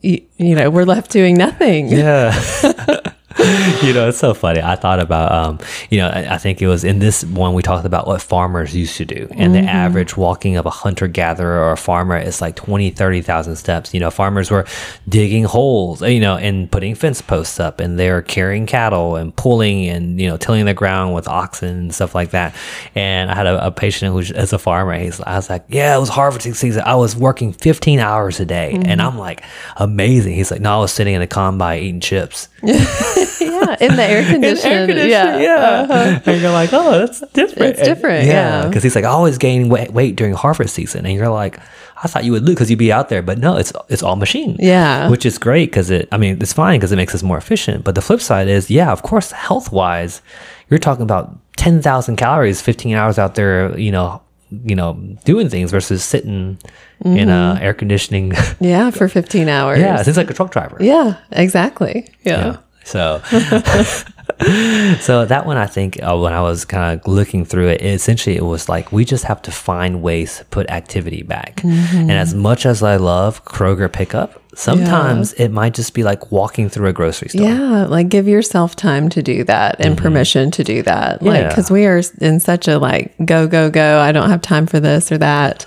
you, 0.01 0.21
you 0.37 0.55
know, 0.55 0.69
we're 0.69 0.85
left 0.85 1.11
doing 1.11 1.35
nothing. 1.35 1.89
Yeah. 1.89 2.31
you 3.83 3.91
know, 3.91 4.07
it's 4.07 4.17
so 4.17 4.33
funny. 4.33 4.61
I 4.61 4.75
thought 4.75 4.99
about, 5.01 5.31
um, 5.31 5.59
you 5.89 5.97
know, 5.97 6.07
I, 6.07 6.35
I 6.35 6.37
think 6.37 6.61
it 6.61 6.67
was 6.67 6.85
in 6.85 6.99
this 6.99 7.25
one 7.25 7.53
we 7.53 7.61
talked 7.61 7.85
about 7.85 8.07
what 8.07 8.21
farmers 8.21 8.73
used 8.73 8.95
to 8.97 9.05
do. 9.05 9.27
And 9.31 9.53
the 9.53 9.59
average 9.59 10.15
walking 10.15 10.55
of 10.55 10.65
a 10.65 10.69
hunter 10.69 11.07
gatherer 11.07 11.59
or 11.59 11.73
a 11.73 11.77
farmer 11.77 12.17
is 12.17 12.39
like 12.39 12.55
20, 12.55 12.91
30,000 12.91 13.57
steps. 13.57 13.93
You 13.93 13.99
know, 13.99 14.09
farmers 14.09 14.49
were 14.49 14.65
digging 15.09 15.43
holes, 15.43 16.01
you 16.01 16.21
know, 16.21 16.37
and 16.37 16.71
putting 16.71 16.95
fence 16.95 17.21
posts 17.21 17.59
up 17.59 17.81
and 17.81 17.99
they're 17.99 18.21
carrying 18.21 18.65
cattle 18.65 19.17
and 19.17 19.35
pulling 19.35 19.85
and, 19.87 20.19
you 20.19 20.29
know, 20.29 20.37
tilling 20.37 20.63
the 20.63 20.73
ground 20.73 21.13
with 21.13 21.27
oxen 21.27 21.75
and 21.75 21.95
stuff 21.95 22.15
like 22.15 22.29
that. 22.29 22.55
And 22.95 23.29
I 23.29 23.35
had 23.35 23.47
a, 23.47 23.67
a 23.67 23.71
patient 23.71 24.13
who 24.13 24.19
is 24.19 24.31
as 24.31 24.53
a 24.53 24.59
farmer, 24.59 24.97
he's, 24.97 25.19
I 25.19 25.35
was 25.35 25.49
like, 25.49 25.65
yeah, 25.67 25.95
it 25.95 25.99
was 25.99 26.09
harvesting 26.09 26.53
season. 26.53 26.83
I 26.85 26.95
was 26.95 27.17
working 27.17 27.51
15 27.51 27.99
hours 27.99 28.39
a 28.39 28.45
day. 28.45 28.79
And 28.85 29.01
I'm 29.01 29.17
like, 29.17 29.43
amazing. 29.75 30.35
He's 30.35 30.51
like, 30.51 30.61
no, 30.61 30.77
I 30.77 30.79
was 30.79 30.93
sitting 30.93 31.15
in 31.15 31.21
a 31.21 31.27
combine 31.27 31.83
eating 31.83 31.99
chips. 31.99 32.47
yeah, 33.39 33.75
in 33.79 33.95
the 33.95 34.03
air 34.03 34.23
conditioning. 34.31 35.09
yeah. 35.09 35.37
yeah. 35.37 35.55
Uh-huh. 35.89 36.19
And 36.25 36.41
you're 36.41 36.51
like, 36.51 36.71
oh, 36.73 36.99
that's 36.99 37.21
different. 37.33 37.77
It's 37.77 37.83
different, 37.83 38.25
yeah. 38.25 38.67
Because 38.67 38.83
he's 38.83 38.95
like, 38.95 39.05
I 39.05 39.09
always 39.09 39.37
gain 39.37 39.69
weight, 39.69 39.91
weight 39.91 40.15
during 40.15 40.33
harvest 40.33 40.73
season, 40.75 41.05
and 41.05 41.15
you're 41.15 41.29
like, 41.29 41.59
I 42.03 42.07
thought 42.07 42.25
you 42.25 42.31
would 42.33 42.43
lose 42.43 42.55
because 42.55 42.69
you'd 42.69 42.79
be 42.79 42.91
out 42.91 43.09
there, 43.09 43.21
but 43.21 43.37
no, 43.39 43.55
it's 43.57 43.71
it's 43.89 44.03
all 44.03 44.15
machine. 44.15 44.57
Yeah. 44.59 45.09
which 45.09 45.25
is 45.25 45.37
great 45.37 45.71
because 45.71 45.89
it. 45.89 46.07
I 46.11 46.17
mean, 46.17 46.37
it's 46.41 46.53
fine 46.53 46.79
because 46.79 46.91
it 46.91 46.97
makes 46.97 47.15
us 47.15 47.23
more 47.23 47.37
efficient. 47.37 47.83
But 47.83 47.95
the 47.95 48.01
flip 48.01 48.21
side 48.21 48.47
is, 48.47 48.69
yeah, 48.69 48.91
of 48.91 49.01
course, 49.01 49.31
health 49.31 49.71
wise, 49.71 50.21
you're 50.69 50.79
talking 50.79 51.03
about 51.03 51.35
ten 51.55 51.81
thousand 51.81 52.17
calories, 52.17 52.61
fifteen 52.61 52.95
hours 52.95 53.17
out 53.17 53.35
there, 53.35 53.77
you 53.79 53.91
know. 53.91 54.21
You 54.63 54.75
know, 54.75 54.93
doing 55.25 55.49
things 55.49 55.71
versus 55.71 56.03
sitting 56.03 56.57
in 57.03 57.29
a 57.29 57.57
air 57.61 57.73
conditioning. 57.73 58.33
Yeah, 58.59 58.89
for 58.89 59.07
15 59.07 59.49
hours. 59.49 59.79
yeah, 59.79 60.01
it's 60.05 60.17
like 60.17 60.29
a 60.29 60.33
truck 60.33 60.51
driver. 60.51 60.77
Yeah, 60.79 61.17
exactly. 61.31 62.07
Yeah. 62.23 62.45
Yeah. 62.45 62.57
So, 62.85 63.19
so 64.99 65.25
that 65.25 65.43
one, 65.45 65.57
I 65.57 65.65
think, 65.65 66.01
uh, 66.01 66.17
when 66.17 66.33
I 66.33 66.41
was 66.41 66.65
kind 66.65 66.99
of 66.99 67.07
looking 67.07 67.45
through 67.45 67.69
it, 67.69 67.81
essentially 67.81 68.35
it 68.35 68.43
was 68.45 68.69
like 68.69 68.91
we 68.91 69.05
just 69.05 69.23
have 69.25 69.41
to 69.43 69.51
find 69.51 70.01
ways 70.01 70.37
to 70.37 70.45
put 70.45 70.69
activity 70.69 71.23
back. 71.23 71.57
Mm-hmm. 71.57 71.97
And 71.97 72.11
as 72.11 72.33
much 72.33 72.65
as 72.65 72.83
I 72.83 72.97
love 72.97 73.43
Kroger 73.45 73.91
pickup, 73.91 74.41
sometimes 74.55 75.33
it 75.33 75.49
might 75.49 75.73
just 75.73 75.93
be 75.93 76.03
like 76.03 76.31
walking 76.31 76.69
through 76.69 76.87
a 76.87 76.93
grocery 76.93 77.29
store. 77.29 77.43
Yeah, 77.43 77.85
like 77.85 78.09
give 78.09 78.27
yourself 78.27 78.75
time 78.75 79.09
to 79.09 79.21
do 79.21 79.43
that 79.43 79.75
and 79.79 79.97
permission 79.97 80.49
to 80.51 80.63
do 80.63 80.81
that. 80.83 81.21
Like, 81.21 81.41
Yeah. 81.41 81.47
because 81.49 81.69
we 81.69 81.85
are 81.85 82.01
in 82.21 82.39
such 82.39 82.67
a 82.67 82.77
like 82.79 83.13
go, 83.25 83.47
go, 83.47 83.69
go. 83.69 83.99
I 83.99 84.11
don't 84.11 84.29
have 84.29 84.41
time 84.41 84.65
for 84.65 84.79
this 84.79 85.11
or 85.11 85.17
that. 85.19 85.65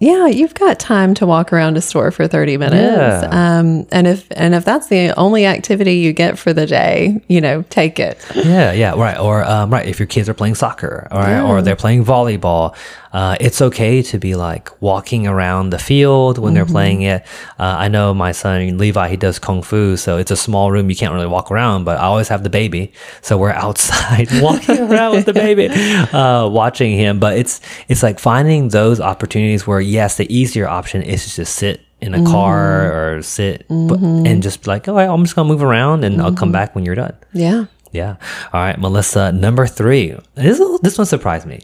Yeah, 0.00 0.26
you've 0.26 0.54
got 0.54 0.78
time 0.78 1.14
to 1.14 1.26
walk 1.26 1.52
around 1.52 1.76
a 1.76 1.80
store 1.80 2.10
for 2.10 2.26
30 2.26 2.56
minutes. 2.56 3.22
Yeah. 3.22 3.28
Um, 3.58 3.86
and 3.92 4.06
if, 4.06 4.26
and 4.32 4.54
if 4.54 4.64
that's 4.64 4.88
the 4.88 5.12
only 5.18 5.46
activity 5.46 5.94
you 5.96 6.12
get 6.12 6.38
for 6.38 6.52
the 6.52 6.66
day, 6.66 7.20
you 7.28 7.40
know, 7.40 7.62
take 7.70 7.98
it. 7.98 8.24
Yeah, 8.34 8.72
yeah, 8.72 8.94
right. 8.96 9.18
Or 9.18 9.44
um, 9.44 9.70
right, 9.70 9.86
if 9.86 9.98
your 9.98 10.06
kids 10.06 10.28
are 10.28 10.34
playing 10.34 10.54
soccer, 10.54 11.06
or 11.10 11.40
or 11.42 11.62
they're 11.62 11.76
playing 11.76 12.04
volleyball, 12.04 12.74
uh, 13.12 13.36
it's 13.40 13.62
okay 13.62 14.02
to 14.02 14.18
be 14.18 14.34
like 14.34 14.70
walking 14.82 15.26
around 15.26 15.70
the 15.70 15.78
field 15.78 16.38
when 16.38 16.54
they're 16.54 16.66
playing 16.66 17.02
it. 17.02 17.22
Uh, 17.58 17.76
I 17.78 17.88
know 17.88 18.12
my 18.14 18.32
son 18.32 18.78
Levi, 18.78 19.08
he 19.08 19.16
does 19.16 19.38
kung 19.38 19.62
fu, 19.62 19.96
so 19.96 20.18
it's 20.18 20.30
a 20.30 20.36
small 20.36 20.70
room. 20.70 20.90
You 20.90 20.96
can't 20.96 21.14
really 21.14 21.26
walk 21.26 21.50
around, 21.50 21.84
but 21.84 21.98
I 21.98 22.02
always 22.02 22.28
have 22.28 22.42
the 22.42 22.50
baby, 22.50 22.92
so 23.22 23.38
we're 23.38 23.50
outside 23.66 24.28
walking 24.40 24.78
around 24.80 25.16
with 25.16 25.26
the 25.26 25.32
baby, 25.32 25.68
uh, 25.68 26.48
watching 26.48 26.96
him. 26.96 27.18
But 27.18 27.38
it's 27.38 27.60
it's 27.88 28.02
like 28.02 28.18
finding 28.18 28.68
those 28.68 29.00
opportunities 29.00 29.66
where 29.66 29.80
yes, 29.80 30.16
the 30.16 30.32
easier 30.34 30.68
option 30.68 31.02
is 31.02 31.24
to 31.26 31.36
just 31.36 31.54
sit 31.56 31.80
in 32.00 32.14
a 32.14 32.24
car 32.24 33.16
or 33.16 33.22
sit 33.22 33.66
but, 33.68 33.98
and 33.98 34.42
just 34.42 34.62
be 34.62 34.70
like, 34.70 34.86
oh, 34.86 34.96
I'm 34.96 35.24
just 35.24 35.34
gonna 35.34 35.48
move 35.48 35.62
around 35.62 36.04
and 36.04 36.22
I'll 36.22 36.34
come 36.34 36.52
back 36.52 36.74
when 36.74 36.84
you're 36.84 36.94
done. 36.94 37.16
Yeah. 37.32 37.64
Yeah. 37.90 38.16
All 38.52 38.60
right, 38.60 38.78
Melissa, 38.78 39.32
number 39.32 39.66
three. 39.66 40.16
This, 40.34 40.60
this 40.82 40.98
one 40.98 41.06
surprised 41.06 41.46
me. 41.46 41.60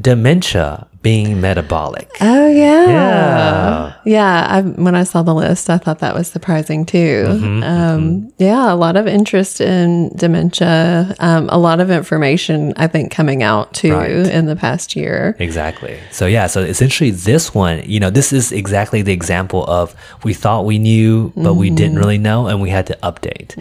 Dementia 0.00 0.86
being 1.02 1.40
metabolic. 1.40 2.10
Oh 2.20 2.48
yeah, 2.48 2.88
Yeah. 2.88 3.92
yeah. 4.04 4.46
I, 4.48 4.60
when 4.62 4.96
I 4.96 5.04
saw 5.04 5.22
the 5.22 5.32
list, 5.34 5.70
I 5.70 5.78
thought 5.78 6.00
that 6.00 6.16
was 6.16 6.26
surprising 6.26 6.84
too. 6.84 7.24
Mm-hmm, 7.28 7.62
um, 7.62 8.32
Yeah, 8.38 8.72
a 8.72 8.74
lot 8.74 8.96
of 8.96 9.06
interest 9.06 9.60
in 9.60 10.08
dementia. 10.16 11.14
Um, 11.20 11.48
a 11.50 11.58
lot 11.58 11.78
of 11.78 11.92
information, 11.92 12.72
I 12.76 12.88
think, 12.88 13.12
coming 13.12 13.44
out 13.44 13.72
too 13.72 13.92
Right. 13.94 14.10
in 14.10 14.46
the 14.46 14.56
past 14.56 14.96
year. 14.96 15.36
Exactly. 15.38 15.96
So 16.10 16.26
yeah, 16.26 16.48
so 16.48 16.62
essentially 16.62 17.12
this 17.12 17.54
one, 17.54 17.82
you 17.86 18.00
know, 18.00 18.10
this 18.10 18.32
is 18.32 18.50
exactly 18.50 19.02
the 19.02 19.12
example 19.12 19.64
of 19.66 19.94
we 20.24 20.34
thought 20.34 20.64
we 20.64 20.78
knew, 20.80 21.32
but 21.36 21.54
we 21.54 21.70
didn't 21.70 21.98
really 21.98 22.18
know, 22.18 22.48
and 22.48 22.60
we 22.60 22.70
had 22.70 22.86
to 22.88 22.98
update. 23.04 23.54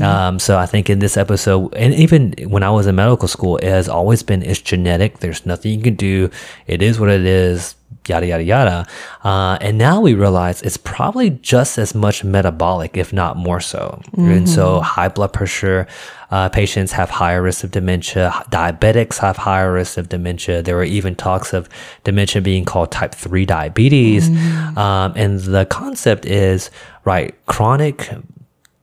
Um, 0.00 0.38
so 0.38 0.58
I 0.58 0.66
think 0.66 0.88
in 0.88 1.00
this 1.00 1.16
episode, 1.16 1.74
and 1.74 1.92
even 1.94 2.34
when 2.46 2.62
I 2.62 2.70
was 2.70 2.86
in 2.86 2.94
medical 2.94 3.26
school, 3.26 3.56
it 3.56 3.64
has 3.68 3.88
always 3.88 4.22
been 4.22 4.42
it's 4.44 4.60
genetic. 4.60 5.18
There's 5.18 5.44
nothing 5.44 5.73
you 5.74 5.82
can 5.82 5.94
do. 5.94 6.30
It 6.66 6.82
is 6.82 6.98
what 7.00 7.08
it 7.10 7.24
is. 7.24 7.74
Yada 8.06 8.26
yada 8.26 8.42
yada. 8.42 8.86
Uh, 9.22 9.56
and 9.62 9.78
now 9.78 9.98
we 9.98 10.12
realize 10.12 10.60
it's 10.60 10.76
probably 10.76 11.30
just 11.30 11.78
as 11.78 11.94
much 11.94 12.22
metabolic, 12.22 12.98
if 12.98 13.14
not 13.14 13.36
more 13.36 13.60
so. 13.60 13.98
And 14.16 14.46
so 14.48 14.80
high 14.80 15.08
blood 15.08 15.32
pressure. 15.32 15.86
Uh, 16.30 16.48
patients 16.50 16.92
have 16.92 17.08
higher 17.08 17.40
risk 17.42 17.64
of 17.64 17.70
dementia. 17.70 18.30
Diabetics 18.50 19.18
have 19.18 19.36
higher 19.38 19.72
risk 19.72 19.96
of 19.96 20.08
dementia. 20.10 20.60
There 20.62 20.76
were 20.76 20.84
even 20.84 21.14
talks 21.14 21.54
of 21.54 21.68
dementia 22.02 22.42
being 22.42 22.64
called 22.66 22.90
type 22.90 23.14
3 23.14 23.46
diabetes. 23.46 24.28
Um, 24.76 25.12
and 25.16 25.40
the 25.40 25.64
concept 25.64 26.26
is 26.26 26.70
right, 27.04 27.34
chronic 27.46 28.10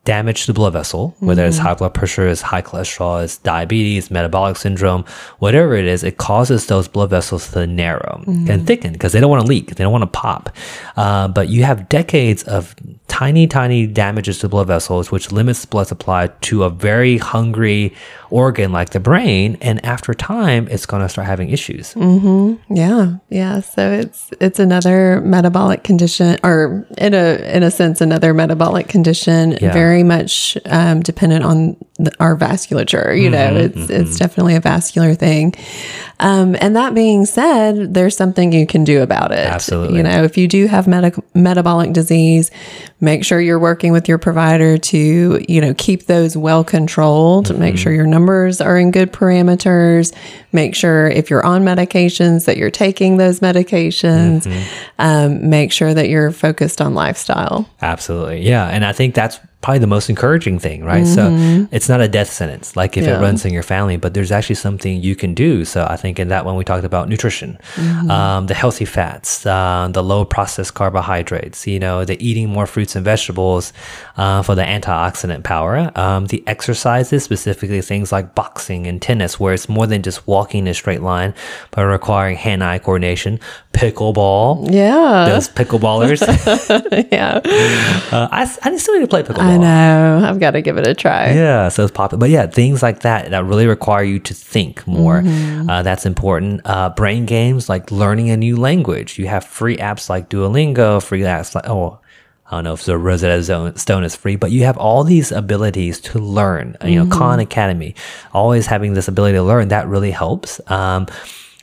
damage 0.03 0.41
to 0.41 0.47
the 0.47 0.53
blood 0.53 0.73
vessel, 0.73 1.15
whether 1.19 1.45
it's 1.45 1.59
high 1.59 1.75
blood 1.75 1.93
pressure, 1.93 2.27
it's 2.27 2.41
high 2.41 2.61
cholesterol, 2.61 3.23
it's 3.23 3.37
diabetes, 3.37 4.09
metabolic 4.09 4.57
syndrome, 4.57 5.05
whatever 5.39 5.75
it 5.75 5.85
is, 5.85 6.03
it 6.03 6.17
causes 6.17 6.65
those 6.67 6.87
blood 6.87 7.11
vessels 7.11 7.51
to 7.51 7.67
narrow 7.67 8.23
and 8.49 8.65
thicken 8.65 8.93
because 8.93 9.13
they 9.13 9.19
don't 9.19 9.29
want 9.29 9.43
to 9.43 9.47
leak, 9.47 9.67
they 9.75 9.83
don't 9.83 9.91
want 9.91 10.01
to 10.01 10.07
pop. 10.07 10.49
Uh, 10.97 11.27
but 11.27 11.49
you 11.49 11.63
have 11.63 11.87
decades 11.87 12.41
of 12.43 12.75
tiny, 13.11 13.45
tiny 13.45 13.85
damages 13.85 14.39
to 14.39 14.47
blood 14.47 14.67
vessels, 14.67 15.11
which 15.11 15.33
limits 15.33 15.65
blood 15.65 15.85
supply 15.85 16.27
to 16.27 16.63
a 16.63 16.69
very 16.69 17.17
hungry 17.17 17.93
organ 18.29 18.71
like 18.71 18.91
the 18.91 19.01
brain. 19.01 19.57
And 19.59 19.83
after 19.85 20.13
time, 20.13 20.69
it's 20.71 20.85
going 20.85 21.01
to 21.01 21.09
start 21.09 21.27
having 21.27 21.49
issues. 21.49 21.93
Yeah, 22.69 23.17
yeah. 23.29 23.59
So 23.59 23.91
it's 23.91 24.31
it's 24.39 24.59
another 24.59 25.19
metabolic 25.21 25.83
condition, 25.83 26.37
or 26.41 26.87
in 26.97 27.13
a 27.13 27.35
in 27.53 27.63
a 27.63 27.69
sense, 27.69 27.99
another 27.99 28.33
metabolic 28.33 28.87
condition. 28.87 29.57
Yeah. 29.61 29.73
Very 29.73 30.03
much 30.03 30.57
um, 30.65 31.01
dependent 31.01 31.43
on 31.43 31.75
the, 31.97 32.13
our 32.21 32.37
vasculature. 32.37 33.21
You 33.21 33.29
know, 33.29 33.57
it's 33.57 33.89
it's 33.89 34.17
definitely 34.17 34.55
a 34.55 34.61
vascular 34.61 35.15
thing. 35.15 35.53
Um, 36.21 36.55
and 36.61 36.75
that 36.77 36.93
being 36.93 37.25
said, 37.25 37.93
there's 37.93 38.15
something 38.15 38.53
you 38.53 38.65
can 38.65 38.85
do 38.85 39.01
about 39.01 39.33
it. 39.33 39.45
Absolutely. 39.45 39.97
You 39.97 40.03
know, 40.03 40.23
if 40.23 40.37
you 40.37 40.47
do 40.47 40.67
have 40.67 40.87
meta- 40.87 41.21
metabolic 41.33 41.91
disease, 41.93 42.51
make 43.01 43.25
sure 43.25 43.41
you're 43.41 43.59
working 43.59 43.91
with 43.91 44.07
your 44.07 44.17
provider 44.17 44.77
to 44.77 45.43
you 45.49 45.59
know 45.59 45.73
keep 45.77 46.05
those 46.05 46.37
well 46.37 46.63
controlled. 46.63 47.57
Make 47.57 47.77
sure 47.77 47.91
your 47.91 48.07
numbers 48.07 48.61
are 48.61 48.77
in 48.77 48.91
good 48.91 49.11
parameters. 49.11 50.15
Make 50.53 50.75
sure 50.75 51.07
if 51.07 51.29
you're 51.29 51.45
on 51.45 51.63
medications 51.63 52.45
that 52.45 52.57
you're 52.57 52.71
taking 52.71 53.17
those 53.17 53.39
medications. 53.39 54.47
Um, 54.99 55.49
make 55.49 55.71
sure 55.71 55.93
that 55.93 56.09
you're 56.09 56.31
focused 56.31 56.81
on 56.81 56.93
lifestyle. 56.93 57.67
Absolutely. 57.81 58.41
Yeah. 58.41 58.67
And 58.67 58.85
I 58.85 58.93
think 58.93 59.15
that's 59.15 59.39
probably 59.61 59.79
the 59.79 59.87
most 59.87 60.09
encouraging 60.09 60.57
thing, 60.59 60.83
right? 60.83 61.05
So 61.05 61.29
it's 61.71 61.87
not 61.87 62.01
a 62.01 62.07
death 62.07 62.31
sentence 62.31 62.75
like 62.75 62.97
if 62.97 63.03
Mm-hmm. 63.03 63.11
Yeah. 63.11 63.19
it 63.19 63.21
runs 63.21 63.45
in 63.45 63.53
your 63.53 63.63
family, 63.63 63.97
but 63.97 64.13
there's 64.13 64.31
actually 64.31 64.55
something 64.55 65.01
you 65.01 65.15
can 65.15 65.33
do. 65.33 65.65
So 65.65 65.85
I 65.89 65.97
think 65.97 66.19
in 66.19 66.27
that 66.29 66.45
one, 66.45 66.55
we 66.55 66.63
talked 66.63 66.85
about 66.85 67.09
nutrition, 67.09 67.57
Mm-hmm. 67.75 68.09
um, 68.11 68.47
the 68.47 68.53
healthy 68.53 68.85
fats, 68.85 69.45
uh, 69.45 69.87
the 69.91 70.03
low 70.03 70.25
processed 70.25 70.73
carbohydrates, 70.73 71.67
you 71.67 71.79
know, 71.79 72.05
the 72.05 72.17
eating 72.25 72.49
more 72.49 72.65
fruits 72.67 72.95
and 72.95 73.05
vegetables 73.05 73.73
uh, 74.17 74.41
for 74.41 74.55
the 74.55 74.63
antioxidant 74.63 75.43
power, 75.43 75.91
um, 75.95 76.25
the 76.27 76.43
exercises, 76.47 77.23
specifically 77.23 77.81
things 77.81 78.11
like 78.11 78.33
boxing 78.35 78.87
and 78.87 79.01
tennis, 79.01 79.39
where 79.39 79.53
it's 79.53 79.69
more 79.69 79.87
than 79.87 80.01
just 80.01 80.25
walking 80.27 80.61
in 80.61 80.67
a 80.67 80.73
straight 80.73 81.01
line, 81.01 81.33
but 81.71 81.83
requiring 81.83 82.35
hand 82.37 82.63
eye 82.63 82.79
coordination, 82.79 83.39
pickleball. 83.73 84.71
Yeah, 84.71 85.25
Those 85.29 85.49
pickleballers. 85.49 86.21
yeah. 87.11 87.41
Uh, 88.11 88.27
I, 88.31 88.41
I 88.63 88.77
still 88.77 88.95
need 88.95 89.01
to 89.01 89.07
play 89.07 89.23
pickleball. 89.23 89.39
I 89.39 89.57
know. 89.57 90.21
I've 90.27 90.39
got 90.39 90.51
to 90.51 90.61
give 90.61 90.77
it 90.77 90.87
a 90.87 90.93
try. 90.93 91.31
Yeah, 91.31 91.69
so 91.69 91.83
it's 91.83 91.91
popular. 91.91 92.19
But 92.19 92.29
yeah, 92.29 92.47
things 92.47 92.83
like 92.83 93.01
that 93.01 93.31
that 93.31 93.45
really 93.45 93.67
require 93.67 94.03
you 94.03 94.19
to 94.19 94.33
think 94.33 94.85
more. 94.87 95.21
Mm-hmm. 95.21 95.69
Uh, 95.69 95.83
that's 95.83 96.05
important. 96.05 96.61
Uh, 96.65 96.89
brain 96.89 97.25
games 97.25 97.69
like 97.69 97.91
learning 97.91 98.29
a 98.29 98.37
new 98.37 98.57
language. 98.57 99.17
You 99.17 99.27
have 99.27 99.45
free 99.45 99.77
apps 99.77 100.09
like 100.09 100.29
Duolingo, 100.29 101.01
free 101.01 101.21
apps 101.21 101.55
like, 101.55 101.67
oh, 101.67 101.99
I 102.51 102.57
don't 102.57 102.65
know 102.65 102.73
if 102.73 102.83
the 102.83 102.97
Rosetta 102.97 103.77
Stone 103.77 104.03
is 104.03 104.13
free, 104.13 104.35
but 104.35 104.51
you 104.51 104.65
have 104.65 104.77
all 104.77 105.05
these 105.05 105.31
abilities 105.31 106.01
to 106.01 106.19
learn. 106.19 106.75
You 106.83 107.01
know, 107.01 107.09
Khan 107.09 107.39
Academy, 107.39 107.95
always 108.33 108.65
having 108.65 108.93
this 108.93 109.07
ability 109.07 109.37
to 109.37 109.43
learn, 109.43 109.69
that 109.69 109.87
really 109.87 110.11
helps. 110.11 110.59
Um, 110.69 111.07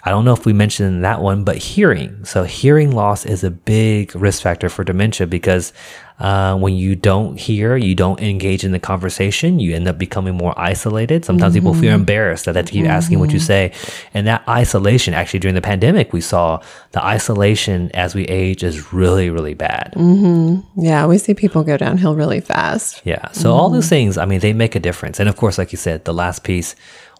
I 0.09 0.11
don't 0.11 0.25
know 0.25 0.33
if 0.33 0.47
we 0.47 0.55
mentioned 0.55 1.05
that 1.05 1.21
one, 1.21 1.45
but 1.45 1.59
hearing. 1.59 2.25
So, 2.25 2.45
hearing 2.45 2.93
loss 2.93 3.27
is 3.27 3.45
a 3.45 3.51
big 3.51 4.17
risk 4.17 4.43
factor 4.43 4.71
for 4.71 4.83
dementia 4.83 5.27
because 5.27 5.75
uh, 6.19 6.57
when 6.57 6.75
you 6.75 6.97
don't 6.97 7.39
hear, 7.39 7.77
you 7.77 7.95
don't 7.95 8.19
engage 8.19 8.65
in 8.65 8.73
the 8.73 8.79
conversation, 8.81 9.61
you 9.61 9.77
end 9.77 9.87
up 9.87 9.99
becoming 9.99 10.35
more 10.35 10.59
isolated. 10.59 11.27
Sometimes 11.27 11.53
people 11.53 11.75
feel 11.75 11.91
mm-hmm. 11.91 12.01
embarrassed 12.01 12.47
that 12.47 12.53
they 12.53 12.61
have 12.61 12.67
to 12.67 12.73
keep 12.73 12.87
asking 12.87 13.19
what 13.21 13.33
you 13.33 13.39
mm-hmm. 13.39 13.47
say. 13.47 13.73
And 14.15 14.27
that 14.27 14.43
isolation, 14.49 15.13
actually, 15.13 15.41
during 15.41 15.55
the 15.55 15.61
pandemic, 15.61 16.15
we 16.15 16.23
saw 16.23 16.61
the 16.93 17.05
isolation 17.05 17.91
as 17.93 18.15
we 18.15 18.25
age 18.25 18.65
is 18.65 18.95
really, 18.95 19.29
really 19.29 19.55
bad. 19.55 19.93
Mm-hmm. 19.95 20.83
Yeah, 20.83 21.05
we 21.05 21.19
see 21.19 21.35
people 21.35 21.65
go 21.65 21.77
downhill 21.77 22.17
really 22.17 22.41
fast. 22.41 23.03
Yeah. 23.05 23.31
So 23.33 23.53
all 23.53 23.69
those 23.69 23.91
things, 23.91 24.17
I 24.17 24.25
mean, 24.25 24.41
they 24.41 24.55
make 24.55 24.75
a 24.75 24.81
difference. 24.81 25.21
And 25.21 25.29
of 25.29 25.37
course, 25.37 25.59
like 25.59 25.71
you 25.71 25.79
said, 25.79 26.07
the 26.07 26.15
last 26.15 26.45
piece, 26.45 26.75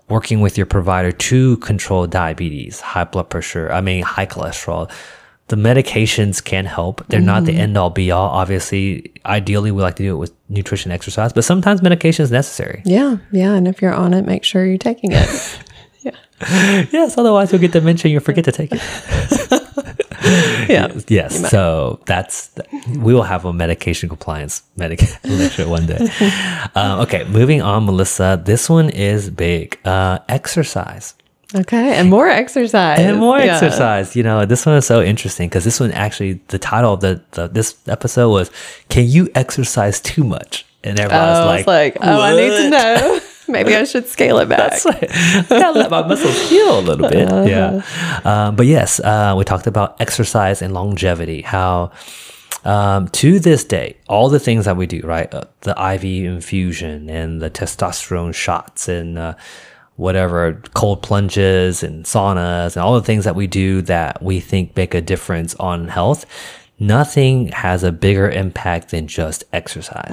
working 0.09 0.41
with 0.41 0.57
your 0.57 0.67
provider 0.67 1.13
to 1.13 1.57
control 1.59 2.07
diabetes, 2.07 2.81
high 2.81 3.05
blood 3.05 3.29
pressure, 3.31 3.71
I 3.71 3.81
mean, 3.81 4.03
high 4.03 4.27
cholesterol. 4.27 4.91
The 5.49 5.57
medications 5.57 6.45
can 6.45 6.67
help. 6.67 7.07
They're 7.09 7.21
not 7.21 7.47
the 7.47 7.53
mm-hmm. 7.53 7.61
end 7.61 7.79
all 7.79 7.89
be 7.89 8.11
all. 8.11 8.29
Obviously, 8.29 9.11
ideally, 9.25 9.71
we 9.71 9.81
like 9.81 9.97
to 9.97 10.03
do 10.03 10.15
it 10.15 10.19
with 10.19 10.33
nutrition 10.51 10.93
exercise, 10.93 11.33
but 11.33 11.43
sometimes 11.43 11.81
medication 11.81 12.23
is 12.23 12.31
necessary. 12.31 12.83
Yeah, 12.85 13.17
yeah. 13.33 13.55
And 13.55 13.67
if 13.67 13.81
you're 13.81 13.95
on 13.95 14.13
it, 14.13 14.27
make 14.27 14.45
sure 14.45 14.67
you're 14.67 14.77
taking 14.77 15.13
it. 15.13 15.59
Yeah. 16.01 16.11
yes, 16.93 17.17
otherwise 17.17 17.51
you'll 17.51 17.63
get 17.63 17.73
dementia 17.73 18.09
and 18.09 18.13
you'll 18.13 18.23
forget 18.23 18.45
to 18.45 18.53
take 18.53 18.71
it. 18.73 19.53
yeah. 20.69 20.93
Yes. 21.09 21.51
So 21.51 22.01
that's, 22.07 22.51
we 22.89 23.15
will 23.15 23.23
have 23.23 23.45
a 23.45 23.53
medication 23.53 24.09
compliance 24.09 24.63
medic 24.77 25.01
lecture 25.25 25.69
one 25.69 25.87
day. 25.87 26.09
Um, 26.75 27.01
okay. 27.01 27.25
Moving 27.25 27.63
on, 27.63 27.87
Melissa. 27.87 28.41
This 28.45 28.69
one 28.69 28.91
is 28.91 29.31
big. 29.31 29.79
Uh, 29.85 30.19
exercise. 30.29 31.15
Okay. 31.55 31.95
And 31.95 32.11
more 32.11 32.29
exercise. 32.29 32.99
and 33.01 33.19
more 33.19 33.39
Yeah. 33.39 33.55
exercise. 33.57 34.15
You 34.15 34.23
know, 34.23 34.45
this 34.45 34.67
one 34.67 34.77
is 34.77 34.87
so 34.87 35.03
interesting 35.03 35.49
because 35.49 35.65
this 35.65 35.81
one 35.81 35.93
actually, 35.93 36.41
the 36.49 36.59
title 36.59 36.93
of 36.95 37.01
the, 37.01 37.23
the 37.33 37.49
this 37.49 37.77
episode 37.89 38.31
was 38.31 38.51
"Can 38.91 39.07
you 39.07 39.29
exercise 39.35 39.99
too 40.01 40.25
much?" 40.25 40.67
And 40.85 41.01
Oh, 41.01 41.05
everyone's 41.05 41.39
I 41.39 41.45
like, 41.45 41.59
was 41.59 41.67
like, 41.67 41.97
oh, 42.03 42.21
I 42.21 42.37
need 42.37 42.51
to 42.51 42.71
know. 42.71 43.21
Maybe 43.53 43.75
I 43.75 43.85
should 43.85 44.07
scale 44.07 44.39
it 44.39 44.49
back. 44.49 44.59
That's 44.59 44.85
right. 44.85 45.11
I 45.11 45.47
gotta 45.49 45.79
let 45.79 45.91
my 45.91 46.07
muscles 46.07 46.49
heal 46.49 46.79
a 46.79 46.83
little 46.83 47.09
bit. 47.09 47.31
Uh-huh. 47.31 47.45
Yeah. 47.45 47.83
Um, 48.25 48.57
but 48.57 48.67
yes, 48.67 49.01
uh, 49.01 49.35
we 49.37 49.45
talked 49.45 49.67
about 49.67 50.01
exercise 50.01 50.63
and 50.63 50.75
longevity. 50.75 51.43
How 51.43 51.93
um, 52.65 53.09
to 53.09 53.39
this 53.39 53.65
day, 53.65 53.97
all 54.09 54.29
the 54.29 54.39
things 54.39 54.65
that 54.67 54.77
we 54.77 54.87
do, 54.87 55.01
right? 55.01 55.33
Uh, 55.33 55.45
the 55.63 55.71
IV 55.71 56.05
infusion 56.05 57.09
and 57.09 57.41
the 57.41 57.51
testosterone 57.51 58.35
shots 58.35 58.89
and 58.89 59.19
uh, 59.19 59.35
whatever 59.97 60.61
cold 60.75 61.03
plunges 61.03 61.83
and 61.83 62.05
saunas 62.05 62.77
and 62.77 62.83
all 62.83 62.95
the 62.95 63.03
things 63.03 63.25
that 63.25 63.35
we 63.35 63.47
do 63.47 63.83
that 63.83 64.23
we 64.23 64.41
think 64.41 64.77
make 64.77 64.95
a 64.95 65.01
difference 65.01 65.55
on 65.57 65.89
health. 65.89 66.27
Nothing 66.81 67.49
has 67.49 67.83
a 67.83 67.91
bigger 67.91 68.31
impact 68.31 68.91
than 68.91 69.09
just 69.09 69.43
exercise. 69.53 70.13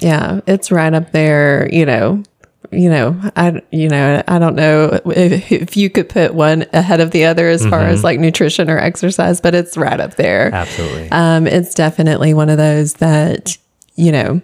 Yeah, 0.00 0.40
it's 0.46 0.70
right 0.70 0.94
up 0.94 1.10
there. 1.10 1.68
You 1.72 1.84
know, 1.84 2.22
you 2.72 2.88
know, 2.88 3.20
I, 3.36 3.62
you 3.70 3.88
know, 3.88 4.22
I 4.28 4.38
don't 4.38 4.54
know 4.54 5.00
if, 5.06 5.50
if 5.52 5.76
you 5.76 5.90
could 5.90 6.08
put 6.08 6.34
one 6.34 6.66
ahead 6.72 7.00
of 7.00 7.10
the 7.10 7.24
other 7.24 7.48
as 7.48 7.66
far 7.66 7.80
Mm-hmm. 7.80 7.90
as 7.92 8.04
like 8.04 8.20
nutrition 8.20 8.70
or 8.70 8.78
exercise, 8.78 9.40
but 9.40 9.54
it's 9.54 9.76
right 9.76 9.98
up 10.00 10.14
there. 10.16 10.54
Absolutely. 10.54 11.10
Um, 11.10 11.46
it's 11.46 11.74
definitely 11.74 12.32
one 12.34 12.48
of 12.48 12.58
those 12.58 12.94
that 12.94 13.56
you 13.96 14.12
know, 14.12 14.40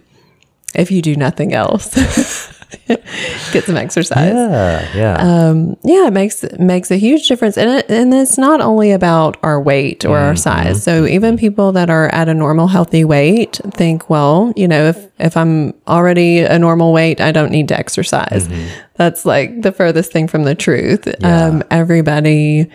if 0.75 0.91
you 0.91 1.01
do 1.01 1.15
nothing 1.15 1.53
else, 1.53 1.87
get 2.87 3.63
some 3.63 3.77
exercise. 3.77 4.33
yeah. 4.33 4.95
Yeah. 4.95 5.15
Um, 5.15 5.77
yeah, 5.83 6.07
it 6.07 6.13
makes 6.13 6.43
makes 6.59 6.91
a 6.91 6.97
huge 6.97 7.27
difference, 7.27 7.57
and 7.57 7.69
it, 7.69 7.89
and 7.89 8.13
it's 8.13 8.37
not 8.37 8.61
only 8.61 8.91
about 8.91 9.37
our 9.43 9.61
weight 9.61 10.05
or 10.05 10.17
our 10.17 10.35
size. 10.35 10.83
So 10.83 11.05
even 11.05 11.37
people 11.37 11.71
that 11.73 11.89
are 11.89 12.09
at 12.09 12.27
a 12.29 12.33
normal, 12.33 12.67
healthy 12.67 13.03
weight 13.03 13.59
think, 13.71 14.09
well, 14.09 14.51
you 14.55 14.67
know, 14.67 14.85
if 14.85 15.07
if 15.19 15.37
I'm 15.37 15.73
already 15.87 16.39
a 16.39 16.59
normal 16.59 16.93
weight, 16.93 17.21
I 17.21 17.31
don't 17.31 17.51
need 17.51 17.67
to 17.69 17.77
exercise. 17.77 18.49
That's 18.95 19.25
like 19.25 19.61
the 19.61 19.71
furthest 19.71 20.11
thing 20.11 20.27
from 20.27 20.43
the 20.43 20.55
truth. 20.55 21.07
Um, 21.23 21.63
everybody 21.71 22.69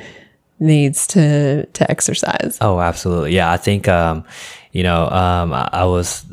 needs 0.61 1.07
to 1.09 1.66
to 1.66 1.90
exercise. 1.90 2.57
Oh, 2.61 2.81
absolutely. 2.81 3.35
Yeah, 3.35 3.52
I 3.52 3.57
think 3.57 3.88
um, 3.88 4.24
you 4.72 4.82
know, 4.82 5.08
um, 5.08 5.52
I, 5.52 5.68
I 5.72 5.85
was 5.85 6.24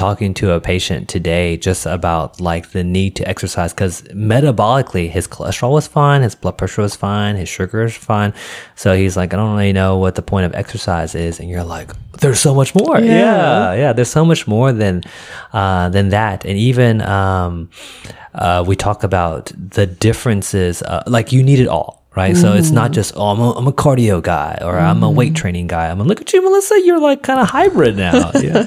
talking 0.00 0.32
to 0.32 0.52
a 0.52 0.60
patient 0.60 1.08
today 1.10 1.58
just 1.58 1.84
about 1.84 2.40
like 2.40 2.70
the 2.70 2.82
need 2.82 3.14
to 3.16 3.28
exercise 3.28 3.72
because 3.72 4.00
metabolically 4.14 5.10
his 5.10 5.28
cholesterol 5.28 5.72
was 5.72 5.86
fine, 5.86 6.22
his 6.22 6.34
blood 6.34 6.56
pressure 6.56 6.82
was 6.82 6.96
fine, 6.96 7.36
his 7.36 7.48
sugar 7.48 7.82
is 7.84 7.96
fine. 7.96 8.32
So 8.76 8.94
he's 8.96 9.16
like, 9.16 9.34
I 9.34 9.36
don't 9.36 9.52
really 9.56 9.72
know 9.74 9.98
what 9.98 10.14
the 10.14 10.22
point 10.22 10.46
of 10.46 10.54
exercise 10.54 11.14
is, 11.14 11.40
and 11.40 11.50
you're 11.50 11.64
like, 11.64 11.90
there's 12.20 12.40
so 12.40 12.54
much 12.54 12.74
more. 12.74 12.98
Yeah, 12.98 13.74
yeah. 13.74 13.92
there's 13.92 14.10
so 14.10 14.24
much 14.24 14.46
more 14.46 14.72
than 14.72 15.02
uh, 15.52 15.88
than 15.90 16.10
that, 16.10 16.44
and 16.44 16.56
even 16.58 17.02
um, 17.02 17.70
uh, 18.34 18.64
we 18.66 18.76
talk 18.76 19.04
about 19.04 19.52
the 19.54 19.86
differences. 19.86 20.82
Uh, 20.82 21.02
like 21.06 21.32
you 21.32 21.42
need 21.42 21.60
it 21.60 21.68
all 21.68 21.99
right? 22.16 22.36
So 22.36 22.54
it's 22.54 22.70
not 22.70 22.92
just 22.92 23.12
oh, 23.16 23.28
I'm 23.28 23.40
a, 23.40 23.52
I'm 23.52 23.66
a 23.66 23.72
cardio 23.72 24.22
guy 24.22 24.58
or 24.62 24.78
I'm 24.78 25.02
a 25.02 25.10
weight 25.10 25.34
training 25.34 25.66
guy. 25.66 25.88
I'm 25.88 26.00
a 26.00 26.04
look 26.04 26.20
at 26.20 26.32
you, 26.32 26.42
Melissa. 26.42 26.80
You're 26.84 27.00
like 27.00 27.22
kind 27.22 27.40
of 27.40 27.48
hybrid 27.48 27.96
now. 27.96 28.32
yeah. 28.40 28.66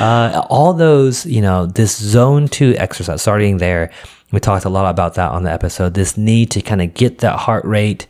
uh, 0.00 0.46
all 0.48 0.72
those, 0.72 1.26
you 1.26 1.40
know, 1.40 1.66
this 1.66 1.96
zone 1.96 2.48
two 2.48 2.74
exercise. 2.78 3.22
Starting 3.22 3.58
there, 3.58 3.90
we 4.32 4.40
talked 4.40 4.64
a 4.64 4.68
lot 4.70 4.88
about 4.88 5.14
that 5.14 5.32
on 5.32 5.42
the 5.42 5.50
episode. 5.50 5.94
This 5.94 6.16
need 6.16 6.50
to 6.52 6.62
kind 6.62 6.82
of 6.82 6.94
get 6.94 7.18
that 7.18 7.38
heart 7.38 7.64
rate 7.64 8.06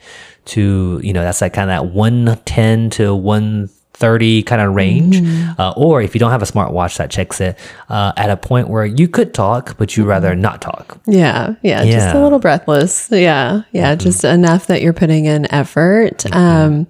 to, 0.47 1.01
you 1.03 1.13
know, 1.13 1.23
that's 1.23 1.41
like 1.41 1.55
kind 1.55 1.71
of 1.71 1.75
that 1.75 1.93
one 1.95 2.39
ten 2.45 2.91
to 2.91 3.15
one 3.15 3.71
30 3.97 4.43
kind 4.43 4.61
of 4.61 4.75
range. 4.75 5.23
Uh, 5.59 5.73
or 5.77 6.03
if 6.03 6.15
you 6.15 6.19
don't 6.19 6.31
have 6.31 6.43
a 6.43 6.47
smartwatch 6.47 6.99
that 6.99 7.11
checks 7.11 7.41
it 7.41 7.59
uh, 7.89 8.13
at 8.17 8.29
a 8.29 8.37
point 8.37 8.69
where 8.69 8.85
you 8.85 9.09
could 9.09 9.33
talk, 9.33 9.77
but 9.79 9.97
you'd 9.97 10.07
rather 10.07 10.35
not 10.35 10.61
talk. 10.61 10.99
Yeah, 11.07 11.55
yeah, 11.63 11.85
just 11.85 12.15
a 12.15 12.23
little 12.23 12.39
breathless. 12.39 13.09
Yeah, 13.11 13.63
yeah, 13.73 13.95
just 13.95 14.23
enough 14.25 14.67
that 14.67 14.83
you're 14.83 14.93
putting 14.93 15.25
in 15.25 15.51
effort. 15.53 16.31
Um, 16.35 16.87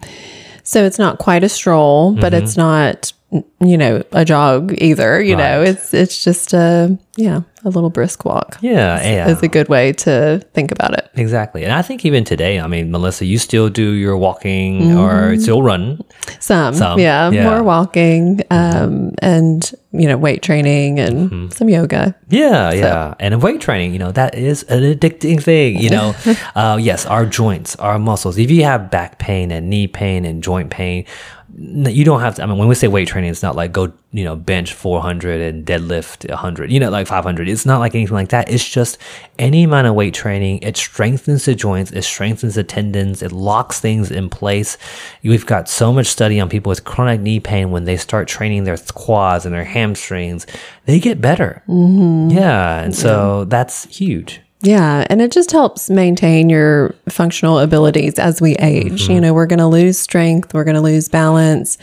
so 0.64 0.84
it's 0.84 0.98
not 0.98 1.18
quite 1.18 1.44
a 1.44 1.48
stroll, 1.48 2.12
but 2.14 2.34
it's 2.34 2.56
not, 2.56 3.12
you 3.30 3.76
know, 3.76 4.02
a 4.12 4.24
jog 4.24 4.74
either. 4.78 5.20
You 5.20 5.36
know, 5.36 5.62
it's 5.62 5.92
it's 5.92 6.22
just 6.22 6.52
a 6.52 6.96
yeah, 7.16 7.40
a 7.64 7.70
little 7.70 7.90
brisk 7.90 8.24
walk. 8.24 8.58
Yeah, 8.60 9.02
yeah. 9.02 9.28
is 9.28 9.42
a 9.42 9.48
good 9.48 9.68
way 9.68 9.92
to 9.94 10.40
think 10.52 10.70
about 10.70 10.94
it. 10.94 11.10
Exactly. 11.14 11.64
And 11.64 11.72
I 11.72 11.82
think 11.82 12.04
even 12.04 12.24
today, 12.24 12.60
I 12.60 12.66
mean, 12.66 12.90
Melissa, 12.90 13.24
you 13.24 13.38
still 13.38 13.68
do 13.68 13.92
your 13.92 14.16
walking 14.16 14.96
or 14.96 15.36
still 15.38 15.62
run. 15.62 16.02
Some, 16.38 16.74
Some, 16.74 17.00
yeah, 17.00 17.30
yeah. 17.30 17.44
more 17.44 17.62
walking, 17.62 18.42
um, 18.50 19.14
and 19.22 19.72
you 19.92 20.06
know, 20.06 20.18
weight 20.18 20.42
training 20.42 21.00
and 21.00 21.52
some 21.52 21.70
yoga. 21.70 22.14
Yeah, 22.28 22.72
yeah. 22.72 23.14
And 23.18 23.42
weight 23.42 23.62
training, 23.62 23.94
you 23.94 23.98
know, 23.98 24.12
that 24.12 24.34
is 24.34 24.62
an 24.64 24.82
addicting 24.82 25.42
thing. 25.42 25.78
You 25.80 25.90
know, 25.90 26.14
uh, 26.54 26.78
yes, 26.80 27.06
our 27.06 27.24
joints, 27.24 27.76
our 27.76 27.98
muscles. 27.98 28.36
If 28.36 28.50
you 28.50 28.64
have 28.64 28.90
back 28.90 29.18
pain 29.18 29.50
and 29.50 29.70
knee 29.70 29.86
pain 29.86 30.24
and 30.26 30.42
joint 30.42 30.70
pain, 30.70 31.06
you 31.54 32.04
don't 32.04 32.20
have 32.20 32.34
to. 32.36 32.42
I 32.42 32.46
mean, 32.46 32.58
when 32.58 32.68
we 32.68 32.74
say 32.74 32.88
weight 32.88 33.08
training, 33.08 33.30
it's 33.30 33.42
not 33.42 33.54
like 33.54 33.72
go, 33.72 33.92
you 34.12 34.24
know, 34.24 34.34
bench 34.34 34.74
400 34.74 35.40
and 35.40 35.64
deadlift 35.64 36.28
100, 36.28 36.72
you 36.72 36.80
know, 36.80 36.90
like 36.90 37.06
500. 37.06 37.48
It's 37.48 37.64
not 37.64 37.78
like 37.78 37.94
anything 37.94 38.14
like 38.14 38.30
that. 38.30 38.50
It's 38.50 38.68
just 38.68 38.98
any 39.38 39.62
amount 39.64 39.86
of 39.86 39.94
weight 39.94 40.14
training. 40.14 40.60
It 40.62 40.76
strengthens 40.76 41.44
the 41.44 41.54
joints, 41.54 41.92
it 41.92 42.02
strengthens 42.02 42.56
the 42.56 42.64
tendons, 42.64 43.22
it 43.22 43.32
locks 43.32 43.80
things 43.80 44.10
in 44.10 44.28
place. 44.28 44.76
We've 45.22 45.46
got 45.46 45.68
so 45.68 45.92
much 45.92 46.06
study 46.06 46.40
on 46.40 46.48
people 46.48 46.70
with 46.70 46.84
chronic 46.84 47.20
knee 47.20 47.40
pain 47.40 47.70
when 47.70 47.84
they 47.84 47.96
start 47.96 48.28
training 48.28 48.64
their 48.64 48.76
quads 48.76 49.46
and 49.46 49.54
their 49.54 49.64
hamstrings, 49.64 50.46
they 50.86 50.98
get 50.98 51.20
better. 51.20 51.62
Mm-hmm. 51.68 52.36
Yeah. 52.36 52.82
And 52.82 52.94
so 52.94 53.44
that's 53.44 53.84
huge. 53.96 54.40
Yeah, 54.66 55.06
and 55.08 55.22
it 55.22 55.30
just 55.32 55.52
helps 55.52 55.88
maintain 55.88 56.50
your 56.50 56.94
functional 57.08 57.58
abilities 57.58 58.18
as 58.18 58.40
we 58.40 58.54
age. 58.56 59.08
You 59.08 59.20
know, 59.20 59.32
we're 59.32 59.46
going 59.46 59.60
to 59.60 59.66
lose 59.66 59.98
strength, 59.98 60.52
we're 60.54 60.64
going 60.64 60.74
to 60.76 60.80
lose 60.80 61.08
balance. 61.08 61.78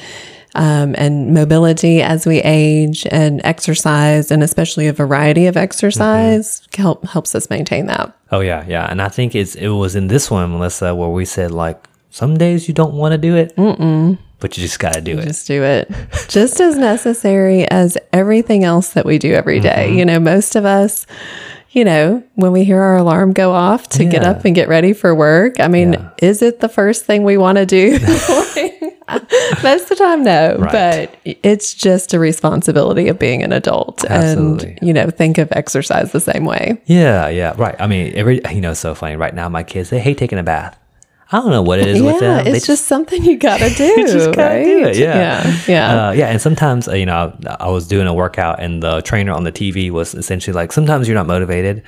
Um, 0.55 0.93
and 0.99 1.33
mobility 1.33 2.03
as 2.03 2.27
we 2.27 2.37
age 2.41 3.07
and 3.09 3.41
exercise 3.43 4.29
and 4.29 4.43
especially 4.43 4.85
a 4.85 4.93
variety 4.93 5.47
of 5.47 5.57
exercise 5.57 6.61
help 6.75 7.03
helps 7.07 7.33
us 7.33 7.49
maintain 7.49 7.87
that 7.87 8.15
Oh 8.33 8.39
yeah, 8.39 8.65
yeah. 8.67 8.87
And 8.89 8.99
I 8.99 9.09
think 9.09 9.35
it's 9.35 9.53
it 9.53 9.67
was 9.67 9.95
in 9.95 10.07
this 10.07 10.31
one, 10.31 10.51
Melissa, 10.51 10.95
where 10.95 11.09
we 11.09 11.23
said 11.23 11.51
like 11.51 11.87
some 12.09 12.35
days 12.35 12.67
you 12.67 12.73
don't 12.73 12.95
want 12.95 13.11
to 13.11 13.17
do 13.19 13.35
it, 13.35 13.53
but 14.39 14.57
you 14.57 14.63
just 14.63 14.79
got 14.79 14.93
to 14.95 15.01
do 15.01 15.19
it. 15.19 15.25
just 15.25 15.45
do 15.45 15.61
it 15.61 15.91
just 16.29 16.59
as 16.59 16.75
necessary 16.75 17.67
as 17.69 17.95
everything 18.11 18.63
else 18.63 18.89
that 18.93 19.05
we 19.05 19.19
do 19.19 19.33
every 19.33 19.59
day. 19.59 19.85
Mm-hmm. 19.87 19.97
you 19.99 20.05
know 20.05 20.19
most 20.19 20.55
of 20.55 20.65
us 20.65 21.05
you 21.73 21.83
know 21.83 22.23
when 22.35 22.51
we 22.51 22.63
hear 22.63 22.79
our 22.79 22.97
alarm 22.97 23.33
go 23.33 23.51
off 23.51 23.89
to 23.89 24.05
get 24.05 24.23
up 24.23 24.45
and 24.45 24.55
get 24.55 24.67
ready 24.69 24.93
for 24.93 25.13
work 25.13 25.59
i 25.59 25.67
mean 25.67 25.93
Yeah. 25.93 26.09
is 26.21 26.41
it 26.41 26.59
the 26.59 26.69
first 26.69 27.05
thing 27.05 27.23
we 27.23 27.35
want 27.37 27.57
to 27.57 27.65
do 27.65 27.91
most 29.63 29.83
of 29.83 29.89
the 29.89 29.95
time 29.97 30.23
no 30.23 30.55
Right. 30.59 31.09
but 31.23 31.35
it's 31.43 31.73
just 31.73 32.13
a 32.13 32.19
responsibility 32.19 33.07
of 33.09 33.19
being 33.19 33.43
an 33.43 33.51
adult 33.51 34.05
Absolutely. 34.05 34.77
and 34.77 34.87
you 34.87 34.93
know 34.93 35.09
think 35.09 35.37
of 35.37 35.51
exercise 35.51 36.11
the 36.11 36.19
same 36.19 36.45
way 36.45 36.81
Yeah, 36.85 37.27
yeah, 37.29 37.53
right. 37.57 37.75
I 37.79 37.87
mean, 37.87 38.13
every 38.15 38.41
you 38.51 38.61
know, 38.61 38.71
it's 38.71 38.79
so 38.79 38.93
funny. 38.95 39.15
Right 39.15 39.33
now, 39.33 39.49
my 39.49 39.63
kids 39.63 39.89
they 39.89 39.99
hate 39.99 40.17
taking 40.17 40.37
a 40.39 40.43
bath. 40.43 40.77
I 41.31 41.39
don't 41.39 41.49
know 41.49 41.61
what 41.61 41.79
it 41.79 41.87
is 41.87 42.01
with 42.01 42.15
yeah 42.15 42.19
them. 42.19 42.45
They 42.45 42.57
it's 42.57 42.67
just 42.67 42.85
something 42.85 43.23
you 43.23 43.37
gotta 43.37 43.69
do 43.75 43.95
just 44.07 44.33
gotta 44.33 44.55
right 44.55 44.63
do 44.63 44.85
it. 44.85 44.97
Yeah, 44.97 45.15
yeah 45.15 45.57
yeah 45.67 46.07
uh, 46.07 46.11
yeah. 46.11 46.27
And 46.27 46.41
sometimes, 46.41 46.87
uh, 46.87 46.93
you 46.93 47.05
know, 47.05 47.35
I 47.59 47.69
was 47.69 47.87
doing 47.87 48.07
a 48.07 48.13
workout, 48.13 48.59
and 48.59 48.81
the 48.81 49.01
trainer 49.01 49.31
on 49.31 49.43
the 49.43 49.51
TV 49.51 49.91
was 49.91 50.15
essentially 50.15 50.53
like, 50.53 50.71
"Sometimes 50.71 51.07
you're 51.07 51.15
not 51.15 51.27
motivated, 51.27 51.83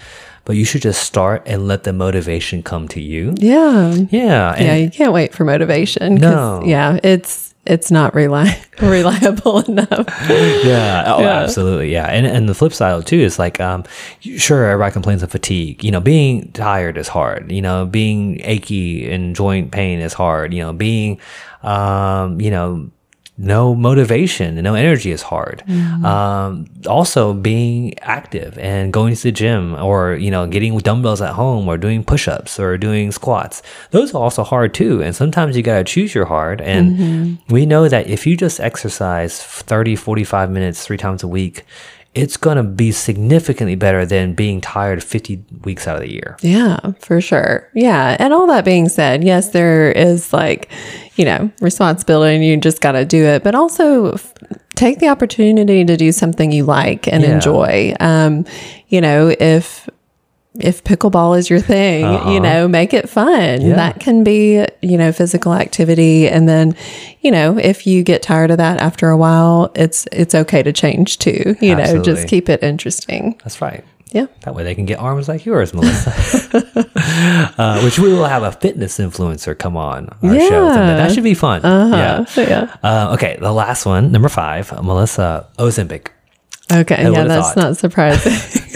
but 0.46 0.56
you 0.56 0.66
should 0.66 0.82
just 0.82 1.04
start 1.04 1.44
and 1.46 1.68
let 1.68 1.84
the 1.84 1.94
motivation 1.94 2.64
come 2.64 2.88
to 2.90 3.02
you." 3.02 3.34
yeah 3.38 3.94
Yeah, 4.10 4.60
yeah, 4.62 4.76
you 4.76 4.90
can't 4.90 5.14
wait 5.14 5.34
for 5.34 5.44
motivation. 5.44 6.16
No. 6.16 6.62
Yeah, 6.66 7.00
it's 7.04 7.55
it's 7.66 7.90
not 7.92 8.14
reli- 8.14 8.56
reliable 8.82 9.60
enough. 9.62 9.90
yeah. 10.30 11.04
Oh, 11.16 11.22
Yeah. 11.22 11.42
absolutely. 11.44 11.92
Yeah. 11.92 12.06
And 12.08 12.26
and 12.28 12.48
the 12.50 12.54
flip 12.54 12.74
side 12.74 13.06
too 13.06 13.20
is 13.20 13.38
like, 13.40 13.60
um, 13.60 13.84
sure, 14.20 14.66
everybody 14.66 14.92
complains 14.94 15.24
of 15.24 15.32
fatigue. 15.32 15.84
You 15.84 15.92
know, 15.92 16.00
being 16.02 16.52
tired 16.52 16.98
is 16.98 17.08
hard. 17.08 17.52
You 17.52 17.62
know, 17.62 17.86
being 17.86 18.40
achy 18.44 19.10
and 19.12 19.36
joint 19.36 19.72
pain 19.72 20.00
is 20.00 20.14
hard. 20.14 20.54
You 20.54 20.64
know, 20.64 20.74
being, 20.74 21.20
um, 21.64 22.40
you 22.42 22.52
know, 22.52 22.90
no 23.38 23.76
motivation 23.76 24.58
and 24.58 24.64
no 24.64 24.76
energy 24.76 25.12
is 25.12 25.22
hard. 25.22 25.62
Um, 26.06 26.68
also 26.88 27.34
being 27.34 28.00
active 28.00 28.58
and 28.58 28.94
going 28.94 29.14
to 29.16 29.24
the 29.24 29.32
gym 29.32 29.76
or, 29.76 30.16
you 30.16 30.32
know, 30.32 30.48
getting 30.48 30.78
dumbbells 30.78 31.22
at 31.22 31.34
home 31.34 31.68
or 31.68 31.78
doing 31.78 32.04
push-ups 32.04 32.60
or 32.60 32.78
doing 32.78 33.12
squats. 33.12 33.62
Those 33.92 34.14
are 34.16 34.22
also 34.22 34.44
hard 34.44 34.74
too. 34.74 35.04
And 35.04 35.14
sometimes 35.16 35.58
you 35.58 35.64
got 35.64 35.80
to 35.80 35.84
choose 35.84 36.16
your 36.16 36.26
hard. 36.26 36.62
And 36.62 37.40
we 37.50 37.66
know 37.66 37.90
that 37.90 38.08
if 38.08 38.26
you 38.26 38.38
just 38.38 38.60
exercise 38.62 39.42
30, 39.42 39.96
45 39.98 40.50
minutes, 40.50 40.86
three 40.86 40.98
times 40.98 41.22
a 41.22 41.28
week, 41.28 41.66
it's 42.16 42.38
going 42.38 42.58
to 42.58 42.64
be 42.64 42.92
significantly 42.92 43.76
better 43.76 44.06
than 44.06 44.34
being 44.34 44.62
tired 44.62 45.04
50 45.04 45.44
weeks 45.64 45.88
out 45.88 45.98
of 45.98 46.02
the 46.02 46.12
year. 46.12 46.38
Yeah, 46.42 46.80
for 47.00 47.20
sure. 47.22 47.70
Yeah, 47.76 48.16
and 48.20 48.34
all 48.34 48.48
that 48.48 48.66
being 48.66 48.88
said, 48.90 49.24
yes, 49.24 49.50
there 49.50 49.92
is 49.92 50.32
like, 50.34 50.72
you 51.18 51.26
know, 51.26 51.52
responsibility, 51.62 52.36
and 52.36 52.44
you 52.46 52.56
just 52.58 52.82
got 52.82 52.94
to 52.94 53.06
do 53.06 53.24
it, 53.26 53.44
but 53.44 53.54
also 53.54 54.14
f- 54.14 54.34
take 54.76 55.00
the 55.00 55.10
opportunity 55.10 55.84
to 55.86 55.98
do 55.98 56.12
something 56.12 56.52
you 56.52 56.64
like 56.66 57.08
and 57.08 57.22
Yeah. 57.24 57.36
enjoy. 57.36 57.94
Um, 58.00 58.46
you 58.88 59.02
know, 59.02 59.36
if 59.40 59.90
if 60.60 60.84
pickleball 60.84 61.38
is 61.38 61.50
your 61.50 61.60
thing, 61.60 62.04
you 62.32 62.40
know, 62.40 62.68
make 62.68 62.94
it 62.94 63.10
fun. 63.10 63.62
Yeah. 63.62 63.76
That 63.76 64.00
can 64.00 64.24
be, 64.24 64.66
you 64.82 64.98
know, 64.98 65.12
physical 65.12 65.54
activity. 65.54 66.28
And 66.28 66.48
then, 66.48 66.76
you 67.22 67.32
know, 67.32 67.58
if 67.58 67.86
you 67.86 68.04
get 68.04 68.22
tired 68.22 68.52
of 68.52 68.58
that 68.58 68.80
after 68.80 69.10
a 69.10 69.18
while, 69.18 69.72
it's 69.76 70.08
it's 70.12 70.34
okay 70.34 70.64
to 70.64 70.72
change 70.72 71.20
too. 71.20 71.56
You 71.62 71.76
know, 71.76 72.02
just 72.02 72.28
keep 72.28 72.50
it 72.50 72.64
interesting. 72.64 73.40
That's 73.44 73.62
right. 73.62 73.84
Yeah. 74.12 74.28
That 74.42 74.56
way 74.56 74.64
they 74.64 74.76
can 74.76 74.86
get 74.86 75.00
arms 75.00 75.28
like 75.28 75.46
yours, 75.46 75.74
Melissa. 75.74 76.12
uh, 77.58 77.82
which 77.82 78.00
we 78.00 78.14
will 78.14 78.26
have 78.26 78.44
a 78.44 78.52
fitness 78.54 78.98
influencer 78.98 79.58
come 79.58 79.76
on 79.76 80.08
our 80.24 80.40
show. 80.40 80.70
someday. 80.70 80.96
That 80.96 81.12
should 81.12 81.24
be 81.24 81.34
fun. 81.34 81.62
Yeah. 81.64 82.24
So 82.24 82.42
yeah. 82.42 82.78
Uh, 82.82 83.12
okay, 83.16 83.38
the 83.42 83.52
last 83.52 83.86
one, 83.86 84.14
number 84.14 84.30
five, 84.30 84.72
Melissa 84.84 85.48
Ozempic. 85.58 86.08
Okay. 86.72 86.96
I 86.96 87.10
yeah, 87.10 87.24
that's 87.26 87.54
thought. 87.54 87.58
not 87.58 87.78
surprising. 87.78 88.32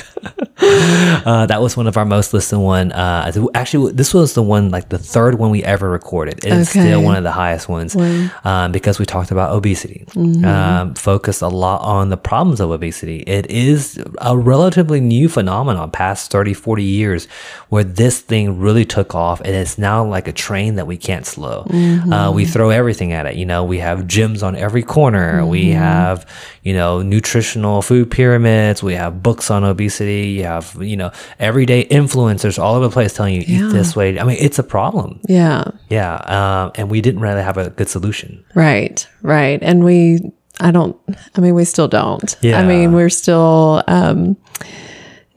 Uh, 1.26 1.46
that 1.46 1.62
was 1.62 1.76
one 1.76 1.86
of 1.88 1.98
our 1.98 2.06
most 2.06 2.34
listened 2.34 2.64
one. 2.64 2.92
Uh, 2.92 3.32
actually, 3.54 3.92
this 3.92 4.14
was 4.14 4.34
the 4.34 4.42
one, 4.44 4.70
like 4.70 4.90
the 4.90 4.98
third 4.98 5.36
one 5.36 5.52
we 5.52 5.64
ever 5.64 5.90
recorded. 5.90 6.36
It's 6.46 6.72
Okay. 6.72 6.86
still 6.88 7.02
one 7.04 7.16
of 7.18 7.24
the 7.24 7.32
highest 7.32 7.68
ones 7.68 7.96
um, 8.44 8.72
because 8.72 9.00
we 9.00 9.06
talked 9.06 9.30
about 9.32 9.52
obesity. 9.54 10.06
Um, 10.16 10.94
focused 10.96 11.42
a 11.42 11.48
lot 11.48 11.82
on 11.82 12.10
the 12.10 12.18
problems 12.18 12.60
of 12.60 12.72
obesity. 12.72 13.20
It 13.20 13.50
is 13.52 14.02
a 14.20 14.38
relatively 14.38 15.02
new 15.02 15.28
phenomenon, 15.30 15.92
past 15.92 16.32
30, 16.32 16.54
40 16.54 16.84
years, 16.84 17.28
where 17.70 17.84
this 17.84 18.20
thing 18.22 18.60
really 18.60 18.86
took 18.86 19.14
off 19.14 19.40
and 19.42 19.54
it's 19.54 19.78
now 19.78 20.04
like 20.06 20.28
a 20.28 20.34
train 20.34 20.76
that 20.76 20.88
we 20.88 20.98
can't 20.98 21.26
slow. 21.26 21.66
Uh, 22.12 22.32
we 22.34 22.46
throw 22.46 22.70
everything 22.70 23.12
at 23.14 23.26
it. 23.26 23.36
You 23.36 23.46
know, 23.46 23.64
we 23.64 23.80
have 23.80 24.00
gyms 24.02 24.42
on 24.42 24.56
every 24.56 24.84
corner. 24.84 25.46
We 25.46 25.72
have, 25.72 26.26
you 26.64 26.74
know, 26.74 27.02
nutritional 27.02 27.82
food 27.82 28.10
pyramids. 28.10 28.82
We 28.82 28.94
have 28.96 29.22
books 29.22 29.52
on 29.52 29.64
obesity. 29.64 30.46
You 30.50 30.54
have, 30.56 30.76
you 30.82 30.98
know, 30.98 31.12
everyday 31.40 31.86
influencers 31.86 32.58
all 32.58 32.76
over 32.76 32.86
the 32.88 32.92
place 32.94 33.14
telling 33.14 33.36
you 33.36 33.42
Yeah. 33.46 33.68
eat 33.68 33.72
this 33.74 33.96
way. 33.96 34.20
I 34.20 34.24
mean, 34.24 34.38
it's 34.40 34.58
a 34.60 34.64
problem. 34.64 35.20
yeah. 35.28 35.64
Yeah. 35.90 36.16
Um, 36.16 36.72
and 36.76 36.90
we 36.90 37.02
didn't 37.02 37.22
really 37.22 37.44
have 37.44 37.58
a 37.58 37.70
good 37.70 37.88
solution. 37.90 38.44
Right. 38.56 39.08
Right. 39.22 39.60
And 39.62 39.84
we, 39.84 40.32
I 40.60 40.72
don't, 40.72 40.96
I 41.36 41.42
mean, 41.42 41.54
we 41.56 41.66
still 41.66 41.88
don't. 41.88 42.36
Yeah. 42.42 42.60
I 42.60 42.66
mean, 42.66 42.94
we're 42.94 43.10
still, 43.10 43.84
um, 43.88 44.36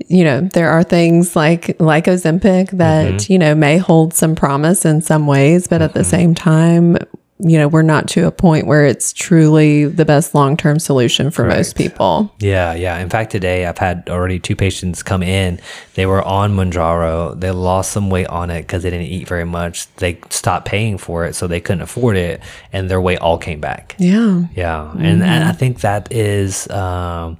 you 0.08 0.24
know, 0.24 0.40
there 0.40 0.68
are 0.70 0.82
things 0.82 1.36
like 1.36 1.76
like 1.80 2.06
Ozempic 2.06 2.70
that 2.78 3.06
Mm-hmm. 3.12 3.32
you 3.32 3.38
know 3.38 3.54
may 3.54 3.78
hold 3.78 4.14
some 4.14 4.34
promise 4.34 4.84
in 4.84 5.00
some 5.00 5.26
ways, 5.26 5.68
but 5.68 5.80
at 5.80 5.94
the 5.94 6.02
same 6.04 6.34
time, 6.34 6.96
you 7.44 7.58
know, 7.58 7.66
we're 7.68 7.82
not 7.82 8.08
to 8.10 8.26
a 8.26 8.30
point 8.30 8.66
where 8.66 8.86
it's 8.86 9.12
truly 9.12 9.84
the 9.86 10.04
best 10.04 10.34
long 10.34 10.56
term 10.56 10.78
solution 10.78 11.30
for 11.30 11.44
most 11.44 11.76
people. 11.76 12.32
Yeah, 12.38 12.72
yeah. 12.74 12.98
In 12.98 13.10
fact, 13.10 13.32
today 13.32 13.66
I've 13.66 13.78
had 13.78 14.08
already 14.08 14.38
two 14.38 14.54
patients 14.54 15.02
come 15.02 15.22
in. 15.22 15.60
They 15.94 16.06
were 16.06 16.22
on 16.22 16.54
Mounjaro. 16.54 17.38
They 17.38 17.50
lost 17.50 17.90
some 17.92 18.10
weight 18.10 18.28
on 18.28 18.50
it 18.50 18.62
because 18.62 18.82
they 18.84 18.90
didn't 18.90 19.06
eat 19.06 19.26
very 19.26 19.44
much. 19.44 19.92
They 19.96 20.20
stopped 20.30 20.66
paying 20.66 20.98
for 20.98 21.24
it, 21.24 21.34
so 21.34 21.46
they 21.46 21.60
couldn't 21.60 21.82
afford 21.82 22.16
it, 22.16 22.40
and 22.72 22.88
their 22.88 23.00
weight 23.00 23.18
all 23.18 23.38
came 23.38 23.60
back. 23.60 23.96
Yeah. 23.98 24.44
Yeah, 24.54 24.90
and, 24.92 25.22
and 25.22 25.22
Mm-hmm. 25.22 25.48
I 25.48 25.52
think 25.52 25.80
that 25.80 26.12
is, 26.12 26.68
um, 26.70 27.38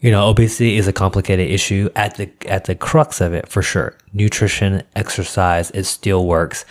you 0.00 0.10
know, 0.10 0.28
obesity 0.28 0.76
is 0.76 0.86
a 0.86 0.92
complicated 0.92 1.50
issue. 1.50 1.88
At 1.96 2.14
the 2.16 2.30
at 2.46 2.64
the 2.66 2.74
crux 2.74 3.20
of 3.20 3.32
it, 3.32 3.48
for 3.48 3.62
sure, 3.62 3.96
nutrition, 4.12 4.82
exercise, 4.94 5.70
it 5.72 5.84
still 5.84 6.26
works. 6.26 6.64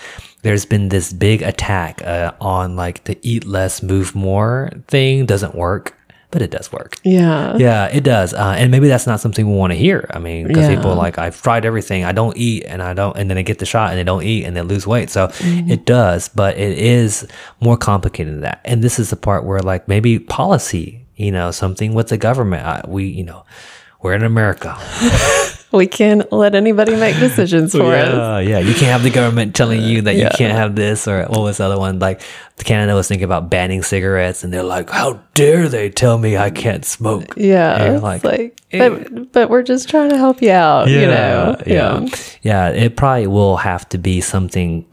There's 0.46 0.66
been 0.66 0.90
this 0.90 1.12
big 1.12 1.42
attack 1.42 2.02
uh, 2.06 2.32
on 2.40 2.76
like 2.76 3.04
the 3.06 3.18
eat 3.24 3.46
less, 3.46 3.82
move 3.82 4.14
more 4.16 4.70
thing 4.88 5.26
doesn't 5.26 5.56
work, 5.56 5.98
but 6.30 6.42
it 6.44 6.52
does 6.52 6.72
work. 6.72 6.96
Yeah. 7.04 7.58
Yeah, 7.58 7.86
it 7.88 8.04
does. 8.04 8.34
Uh, 8.34 8.54
and 8.58 8.70
maybe 8.70 8.88
that's 8.88 9.08
not 9.08 9.20
something 9.20 9.50
we 9.50 9.56
want 9.58 9.72
to 9.74 9.78
hear. 9.80 10.06
I 10.14 10.20
mean, 10.20 10.48
because 10.48 10.68
Yeah. 10.70 10.76
people 10.76 10.92
are 10.92 10.96
like, 10.96 11.18
I've 11.18 11.42
tried 11.42 11.66
everything. 11.66 12.04
I 12.06 12.12
don't 12.12 12.38
eat 12.38 12.64
and 12.66 12.82
I 12.84 12.94
don't, 12.94 13.18
and 13.18 13.28
then 13.30 13.36
they 13.36 13.44
get 13.44 13.58
the 13.60 13.66
shot 13.66 13.90
and 13.90 13.98
they 13.98 14.04
don't 14.04 14.24
eat 14.24 14.46
and 14.46 14.56
they 14.56 14.62
lose 14.62 14.86
weight. 14.86 15.10
So 15.10 15.28
Mm-hmm. 15.28 15.72
it 15.72 15.86
does, 15.86 16.30
but 16.30 16.58
it 16.58 16.78
is 16.78 17.28
more 17.60 17.78
complicated 17.78 18.34
than 18.34 18.42
that. 18.42 18.62
And 18.66 18.84
this 18.84 19.00
is 19.00 19.10
the 19.10 19.16
part 19.18 19.46
where 19.46 19.60
like 19.62 19.88
maybe 19.88 20.20
policy, 20.20 21.06
you 21.16 21.32
know, 21.32 21.52
something 21.52 21.94
with 21.96 22.10
the 22.10 22.18
government, 22.18 22.66
uh, 22.68 22.82
we, 22.88 23.06
you 23.06 23.24
know, 23.24 23.46
we're 24.02 24.14
in 24.14 24.24
America. 24.24 24.78
We 25.76 25.88
can't 25.88 26.32
let 26.32 26.56
anybody 26.56 26.96
make 26.96 27.18
decisions 27.18 27.72
for 27.76 27.94
us. 27.94 28.16
yeah, 28.16 28.40
yeah. 28.40 28.60
You 28.60 28.74
can't 28.74 28.92
have 28.92 29.04
the 29.04 29.10
government 29.10 29.56
telling 29.56 29.82
you 29.82 30.02
that 30.04 30.16
you 30.16 30.30
can't 30.36 30.58
have 30.58 30.76
this 30.76 31.08
or 31.08 31.26
what 31.26 31.42
was 31.42 31.58
the 31.58 31.66
other 31.66 31.78
one? 31.78 32.00
Like 32.00 32.22
Canada 32.64 32.96
was 32.96 33.08
thinking 33.08 33.26
about 33.26 33.50
banning 33.50 33.84
cigarettes 33.84 34.44
and 34.44 34.54
they're 34.54 34.64
like, 34.64 34.90
how 34.90 35.22
dare 35.34 35.68
they 35.68 35.90
tell 35.90 36.18
me 36.18 36.38
I 36.38 36.50
can't 36.50 36.86
smoke? 36.86 37.34
Yeah. 37.36 37.94
It's 37.94 38.04
like, 38.04 38.24
like, 38.24 38.62
eh. 38.72 38.90
but, 38.90 39.32
but 39.32 39.50
we're 39.50 39.64
just 39.64 39.90
trying 39.90 40.10
to 40.10 40.18
help 40.18 40.42
you 40.42 40.52
out, 40.52 40.90
you 40.90 41.02
know? 41.02 41.58
yeah, 41.66 42.06
yeah. 42.42 42.70
It 42.70 42.96
probably 42.96 43.28
will 43.28 43.58
have 43.58 43.88
to 43.90 43.98
be 43.98 44.22
something 44.22 44.86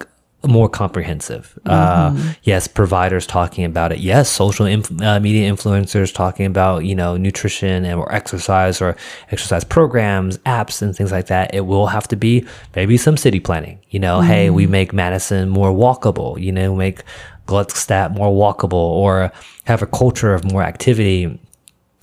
more 0.46 0.68
comprehensive. 0.68 1.58
Mm-hmm. 1.64 2.18
Uh, 2.28 2.32
yes, 2.42 2.66
providers 2.66 3.26
talking 3.26 3.64
about 3.64 3.92
it. 3.92 3.98
Yes, 3.98 4.28
social 4.28 4.66
inf- 4.66 4.90
uh, 5.00 5.20
media 5.20 5.50
influencers 5.52 6.12
talking 6.12 6.46
about 6.46 6.84
you 6.84 6.94
know 6.94 7.16
nutrition 7.16 7.84
and 7.84 7.98
or 7.98 8.12
exercise 8.12 8.80
or 8.80 8.96
exercise 9.30 9.64
programs, 9.64 10.38
apps, 10.38 10.82
and 10.82 10.96
things 10.96 11.12
like 11.12 11.26
that. 11.26 11.54
It 11.54 11.66
will 11.66 11.86
have 11.86 12.08
to 12.08 12.16
be 12.16 12.46
maybe 12.74 12.96
some 12.96 13.16
city 13.16 13.40
planning. 13.40 13.78
You 13.90 14.00
know, 14.00 14.20
hey, 14.20 14.50
we 14.50 14.64
Mm-hmm. 14.64 14.72
make 14.72 14.92
Madison 14.92 15.48
more 15.48 15.70
walkable. 15.72 16.40
You 16.40 16.52
know, 16.52 16.74
make 16.74 17.02
Gluckstadt 17.46 18.12
more 18.14 18.30
walkable, 18.30 18.72
or 18.74 19.32
have 19.64 19.82
a 19.82 19.86
culture 19.86 20.34
of 20.34 20.44
more 20.44 20.62
activity 20.62 21.38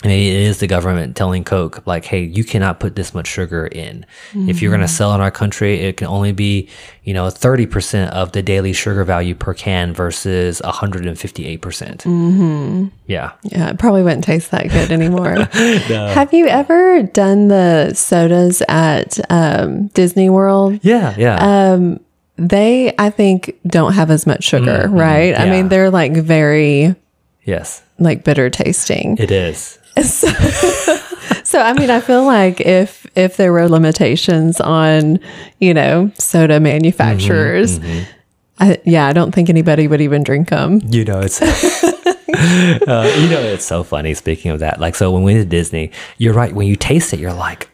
maybe 0.04 0.30
it 0.30 0.48
is 0.48 0.60
the 0.60 0.68
government 0.68 1.16
telling 1.18 1.44
Coke, 1.44 1.86
like, 1.86 2.06
hey, 2.06 2.22
you 2.22 2.44
cannot 2.44 2.80
put 2.80 2.96
this 2.96 3.14
much 3.14 3.28
sugar 3.28 3.68
in. 3.68 4.06
If 4.34 4.62
you're 4.62 4.72
going 4.72 4.80
to 4.80 4.86
mm-hmm. 4.86 4.96
sell 4.96 5.14
in 5.14 5.22
our 5.22 5.32
country, 5.32 5.80
it 5.80 5.98
can 5.98 6.08
only 6.08 6.32
be, 6.32 6.70
you 7.04 7.14
know, 7.14 7.26
30% 7.26 8.10
of 8.12 8.32
the 8.32 8.42
daily 8.42 8.72
sugar 8.72 9.04
value 9.04 9.36
per 9.36 9.54
can 9.54 9.94
versus 9.94 10.62
158%. 10.64 11.62
percent 11.62 12.04
mm-hmm. 12.04 12.88
Yeah. 13.08 13.34
Yeah, 13.44 13.72
it 13.72 13.80
probably 13.80 14.04
wouldn't 14.04 14.24
taste 14.24 14.52
that 14.52 14.70
good 14.70 14.92
anymore. 14.92 15.36
Have 15.52 16.34
you 16.34 16.48
ever 16.48 17.04
done 17.04 17.50
the 17.50 17.94
sodas 17.94 18.62
at 18.70 19.20
um, 19.30 19.88
Disney 19.88 20.30
World? 20.30 20.80
Yeah. 20.82 21.14
Yeah. 21.18 21.74
Um, 21.74 22.00
they, 22.38 22.94
I 22.98 23.10
think, 23.10 23.60
don't 23.68 23.94
have 23.94 24.12
as 24.12 24.26
much 24.26 24.46
sugar, 24.46 24.84
mm-hmm. 24.86 24.96
right? 24.96 25.38
I 25.38 25.50
mean, 25.50 25.68
they're 25.68 25.92
like 25.92 26.14
very 26.14 26.96
yes, 27.50 27.82
like 27.98 28.24
bitter 28.24 28.50
tasting. 28.50 29.18
it 29.18 29.32
is. 29.32 29.78
So, 31.44 31.60
I 31.60 31.74
mean, 31.74 31.90
I 31.90 32.00
feel 32.00 32.26
like 32.26 32.62
if 32.62 33.08
if 33.16 33.38
there 33.38 33.52
were 33.52 33.68
limitations 33.68 34.62
on, 34.62 35.20
you 35.60 35.74
know, 35.74 36.12
soda 36.18 36.60
manufacturers, 36.60 37.80
I, 38.60 38.80
yeah, 38.86 39.08
I 39.08 39.14
don't 39.14 39.34
think 39.34 39.50
anybody 39.50 39.88
would 39.88 40.02
even 40.02 40.24
drink 40.24 40.50
them. 40.50 40.80
You 40.86 41.06
know, 41.06 41.22
it's. 41.22 41.42
uh, 41.44 43.14
you 43.20 43.30
know, 43.30 43.42
it's 43.42 43.66
so 43.66 43.84
funny. 43.84 44.14
Speaking 44.14 44.52
of 44.52 44.60
that, 44.60 44.80
like, 44.80 44.96
so 44.96 45.12
when 45.12 45.24
we 45.24 45.34
went 45.34 45.44
to 45.44 45.50
Disney, 45.50 45.92
you're 46.18 46.34
right. 46.34 46.54
When 46.54 46.68
you 46.68 46.76
taste 46.76 47.14
it, 47.14 47.20
you're 47.20 47.34
like, 47.34 47.69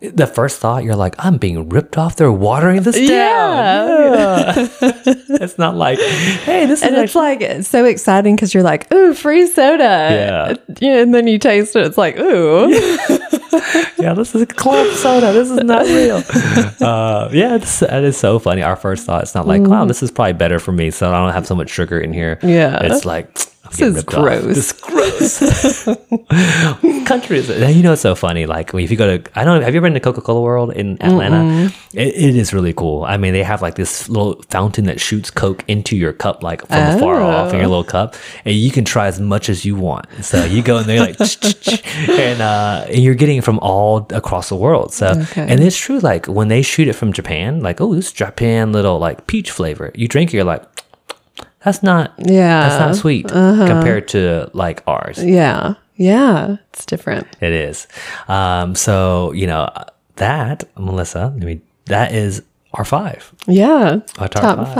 the 0.00 0.26
first 0.26 0.60
thought, 0.60 0.84
you're 0.84 0.96
like, 0.96 1.14
I'm 1.18 1.38
being 1.38 1.68
ripped 1.68 1.96
off. 1.96 2.16
They're 2.16 2.30
watering 2.32 2.82
this 2.82 2.96
down. 2.96 3.08
Yeah. 3.08 4.54
it's 4.80 5.58
not 5.58 5.74
like, 5.74 5.98
hey, 5.98 6.66
this 6.66 6.82
And 6.82 6.94
is 6.96 7.02
it's 7.02 7.14
like 7.14 7.40
it's 7.40 7.68
so 7.68 7.84
exciting 7.84 8.36
because 8.36 8.52
you're 8.52 8.62
like, 8.62 8.92
ooh, 8.92 9.14
free 9.14 9.46
soda. 9.46 9.82
Yeah. 9.82 10.54
Yeah. 10.80 11.02
And 11.02 11.14
then 11.14 11.26
you 11.26 11.38
taste 11.38 11.76
it, 11.76 11.86
it's 11.86 11.96
like, 11.96 12.18
ooh. 12.18 12.68
yeah, 13.98 14.12
this 14.14 14.34
is 14.34 14.44
club 14.48 14.94
soda. 14.96 15.32
This 15.32 15.50
is 15.50 15.62
not 15.64 15.86
real. 15.86 16.16
uh, 16.86 17.30
yeah, 17.32 17.56
it's, 17.56 17.80
that 17.80 18.04
is 18.04 18.16
so 18.16 18.38
funny. 18.38 18.62
Our 18.62 18.76
first 18.76 19.06
thought, 19.06 19.22
it's 19.22 19.34
not 19.34 19.46
like, 19.46 19.62
wow, 19.62 19.86
this 19.86 20.02
is 20.02 20.10
probably 20.10 20.34
better 20.34 20.58
for 20.58 20.72
me, 20.72 20.90
so 20.90 21.08
I 21.12 21.24
don't 21.24 21.32
have 21.32 21.46
so 21.46 21.54
much 21.54 21.70
sugar 21.70 21.98
in 21.98 22.12
here. 22.12 22.38
Yeah. 22.42 22.78
it's 22.82 23.04
like. 23.04 23.28
This 23.70 23.80
is 23.80 23.98
off. 23.98 24.06
gross. 24.06 24.44
This 24.44 24.72
is 24.72 24.72
gross. 24.72 25.84
Country 27.06 27.38
is. 27.38 27.48
It? 27.50 27.74
You 27.76 27.82
know, 27.82 27.92
it's 27.92 28.02
so 28.02 28.14
funny. 28.14 28.46
Like 28.46 28.74
if 28.74 28.90
you 28.90 28.96
go 28.96 29.16
to, 29.18 29.30
I 29.38 29.44
don't 29.44 29.58
know. 29.60 29.64
Have 29.64 29.74
you 29.74 29.78
ever 29.78 29.86
been 29.86 29.94
to 29.94 30.00
Coca 30.00 30.20
Cola 30.20 30.40
World 30.40 30.72
in 30.72 31.00
Atlanta? 31.02 31.66
It, 31.94 32.08
it 32.14 32.36
is 32.36 32.52
really 32.52 32.72
cool. 32.72 33.04
I 33.04 33.16
mean, 33.16 33.32
they 33.32 33.42
have 33.42 33.62
like 33.62 33.76
this 33.76 34.08
little 34.08 34.42
fountain 34.50 34.84
that 34.86 35.00
shoots 35.00 35.30
Coke 35.30 35.64
into 35.68 35.96
your 35.96 36.12
cup, 36.12 36.42
like 36.42 36.66
from 36.66 36.96
afar 36.96 37.20
off 37.20 37.52
in 37.52 37.58
your 37.60 37.68
little 37.68 37.84
cup, 37.84 38.16
and 38.44 38.54
you 38.54 38.70
can 38.70 38.84
try 38.84 39.06
as 39.06 39.20
much 39.20 39.48
as 39.48 39.64
you 39.64 39.76
want. 39.76 40.06
So 40.22 40.44
you 40.44 40.62
go 40.62 40.78
in 40.78 40.86
there 40.86 41.00
like, 41.00 41.20
and 42.08 42.42
uh, 42.42 42.86
and 42.88 42.98
you're 42.98 43.14
getting 43.14 43.38
it 43.38 43.44
from 43.44 43.58
all 43.60 44.06
across 44.10 44.48
the 44.48 44.56
world. 44.56 44.92
So 44.92 45.06
Okay. 45.16 45.46
and 45.48 45.60
it's 45.62 45.76
true. 45.76 45.98
Like 46.00 46.26
when 46.26 46.48
they 46.48 46.62
shoot 46.62 46.88
it 46.88 46.94
from 46.94 47.12
Japan, 47.12 47.60
like 47.60 47.80
oh, 47.80 47.94
this 47.94 48.12
Japan 48.12 48.72
little 48.72 48.98
like 48.98 49.26
peach 49.26 49.50
flavor. 49.50 49.92
You 49.94 50.08
drink, 50.08 50.30
it, 50.32 50.36
you're 50.36 50.44
like. 50.44 50.62
That's 51.66 51.82
not 51.82 52.14
Yeah. 52.18 52.60
that's 52.68 52.80
not 52.80 52.94
sweet 52.96 53.26
compared 53.28 54.06
to 54.08 54.48
like 54.54 54.82
ours. 54.86 55.22
Yeah. 55.22 55.74
Yeah. 55.96 56.56
It's 56.72 56.86
different. 56.86 57.26
It 57.40 57.52
is. 57.52 57.88
Um, 58.28 58.74
so 58.76 59.32
you 59.32 59.46
know 59.48 59.68
that 60.14 60.62
Melissa. 60.78 61.34
I 61.34 61.44
mean, 61.44 61.60
that 61.86 62.14
is 62.14 62.42
our 62.74 62.84
five. 62.84 63.32
Yeah. 63.48 63.98
Our 64.18 64.28
top 64.28 64.42
top 64.42 64.66
five. 64.68 64.74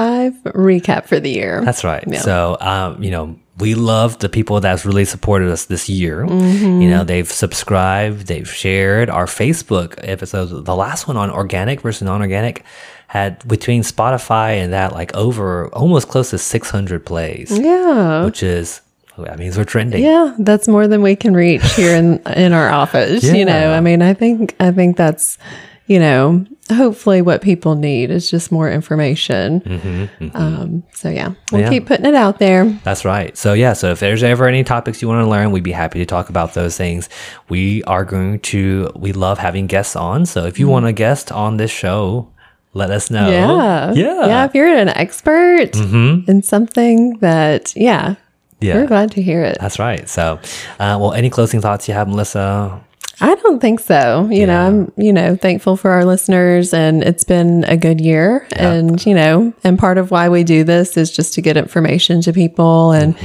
five. 0.45 0.53
recap 0.55 1.07
for 1.07 1.19
the 1.19 1.31
year. 1.31 1.61
That's 1.65 1.83
right. 1.83 2.05
Yeah. 2.07 2.21
So 2.21 2.57
um, 2.61 3.03
you 3.03 3.11
know, 3.11 3.37
we 3.59 3.75
love 3.75 4.19
the 4.21 4.29
people 4.29 4.61
that's 4.61 4.85
really 4.87 5.05
supported 5.07 5.51
us 5.51 5.65
this 5.65 5.89
year. 5.89 6.25
Mm-hmm. 6.25 6.83
You 6.83 6.91
know, 6.91 7.03
they've 7.03 7.31
subscribed, 7.31 8.27
they've 8.29 8.49
shared 8.49 9.11
our 9.11 9.27
Facebook 9.27 9.95
episodes. 10.07 10.53
The 10.53 10.77
last 10.77 11.09
one 11.09 11.17
on 11.17 11.31
organic 11.31 11.81
versus 11.81 12.03
non-organic 12.03 12.63
had 13.09 13.47
between 13.47 13.83
Spotify 13.83 14.57
and 14.63 14.73
that 14.73 14.93
like 14.93 15.15
over 15.15 15.69
almost 15.69 16.09
close 16.09 16.31
to 16.31 16.39
600 16.39 17.07
plays, 17.07 17.57
yeah. 17.57 18.25
which 18.25 18.43
is 18.43 18.81
that 19.19 19.39
means 19.39 19.57
we're 19.57 19.65
trending. 19.65 20.03
Yeah, 20.03 20.35
that's 20.39 20.69
more 20.69 20.87
than 20.87 21.03
we 21.03 21.17
can 21.17 21.35
reach 21.35 21.65
here 21.75 21.97
in 21.97 22.21
in 22.37 22.53
our 22.53 22.69
office. 22.69 23.25
You 23.25 23.45
know, 23.45 23.73
I 23.73 23.81
mean, 23.81 24.03
I 24.03 24.15
think 24.15 24.55
I 24.61 24.73
think 24.73 24.97
that's 24.97 25.39
you 25.87 26.01
know, 26.01 26.45
hopefully 26.69 27.23
what 27.23 27.43
people 27.43 27.77
need 27.77 28.11
is 28.11 28.29
just 28.29 28.51
more 28.51 28.69
information. 28.69 29.61
Mm-hmm, 29.61 30.25
mm-hmm. 30.25 30.37
Um, 30.37 30.83
so 30.93 31.09
yeah, 31.09 31.35
we'll 31.53 31.61
Yeah. 31.61 31.71
keep 31.71 31.87
putting 31.87 32.07
it 32.07 32.15
out 32.15 32.41
there. 32.41 32.65
That's 32.83 33.05
right. 33.05 33.37
So 33.39 33.53
yeah, 33.53 33.73
so 33.73 33.93
if 33.93 34.01
there's 34.01 34.25
ever 34.25 34.49
any 34.49 34.65
topics 34.65 35.01
you 35.01 35.07
want 35.07 35.25
to 35.25 35.31
learn, 35.31 35.53
we'd 35.53 35.63
be 35.63 35.73
happy 35.73 36.01
to 36.01 36.07
talk 36.07 36.29
about 36.29 36.55
those 36.55 36.77
things. 36.77 37.09
We 37.49 37.85
are 37.85 38.05
going 38.05 38.41
to 38.41 38.91
we 38.97 39.13
love 39.13 39.39
having 39.39 39.69
guests 39.69 39.95
on. 39.95 40.27
So 40.27 40.45
if 40.45 40.59
you 40.59 40.67
mm-hmm. 40.67 40.73
want 40.73 40.87
a 40.87 40.93
guest 40.93 41.31
on 41.31 41.57
this 41.57 41.71
show, 41.71 42.33
let 42.77 42.91
us 42.91 43.11
know. 43.11 43.29
Yeah, 43.31 43.93
Yeah. 43.93 44.27
yeah. 44.27 44.45
If 44.45 44.55
you're 44.55 44.69
an 44.69 44.89
expert 44.91 45.75
in 45.75 46.43
something 46.43 47.19
that, 47.21 47.73
yeah, 47.75 48.15
Yeah. 48.61 48.75
we're 48.77 48.87
glad 48.87 49.11
to 49.13 49.23
hear 49.23 49.43
it. 49.43 49.57
That's 49.61 49.79
right. 49.79 50.09
So 50.09 50.39
uh, 50.79 50.97
well 51.01 51.13
any 51.13 51.31
closing 51.31 51.61
thoughts 51.61 51.89
you 51.89 51.95
have, 51.95 52.09
Melissa? 52.09 52.81
I 53.19 53.35
don't 53.37 53.61
think 53.61 53.81
so. 53.81 54.29
You 54.31 54.47
know, 54.47 54.61
I'm, 54.67 54.93
you 54.99 55.11
know, 55.11 55.37
thankful 55.37 55.79
for 55.79 55.91
our 55.93 56.05
listeners 56.05 56.75
and 56.75 57.03
it's 57.03 57.25
been 57.25 57.65
a 57.65 57.75
good 57.75 57.99
year. 57.99 58.47
And, 58.53 59.01
you 59.07 59.15
know, 59.15 59.55
and 59.65 59.79
part 59.79 59.97
of 59.97 60.11
why 60.11 60.29
we 60.29 60.45
do 60.45 60.65
this 60.65 60.99
is 60.99 61.11
just 61.11 61.33
to 61.35 61.41
get 61.41 61.57
information 61.57 62.21
to 62.21 62.33
people. 62.35 62.93
And, 62.93 63.17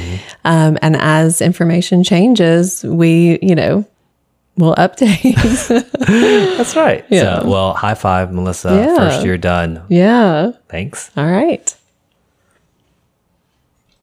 um, 0.45 0.77
and 0.81 0.95
as 0.95 1.41
information 1.41 2.05
changes, 2.05 2.85
we, 2.85 3.37
you 3.41 3.53
know, 3.53 3.83
will 4.57 4.75
update. 4.75 5.35
That's 6.57 6.75
right. 6.75 7.05
Yeah. 7.09 7.41
So, 7.41 7.49
well, 7.49 7.73
high 7.73 7.95
five, 7.95 8.31
Melissa. 8.33 8.69
Yeah. 8.69 8.95
First 8.97 9.23
year 9.25 9.37
done. 9.37 9.83
yeah. 9.89 10.51
Thanks. 10.69 11.11
All 11.17 11.25
right. 11.25 11.75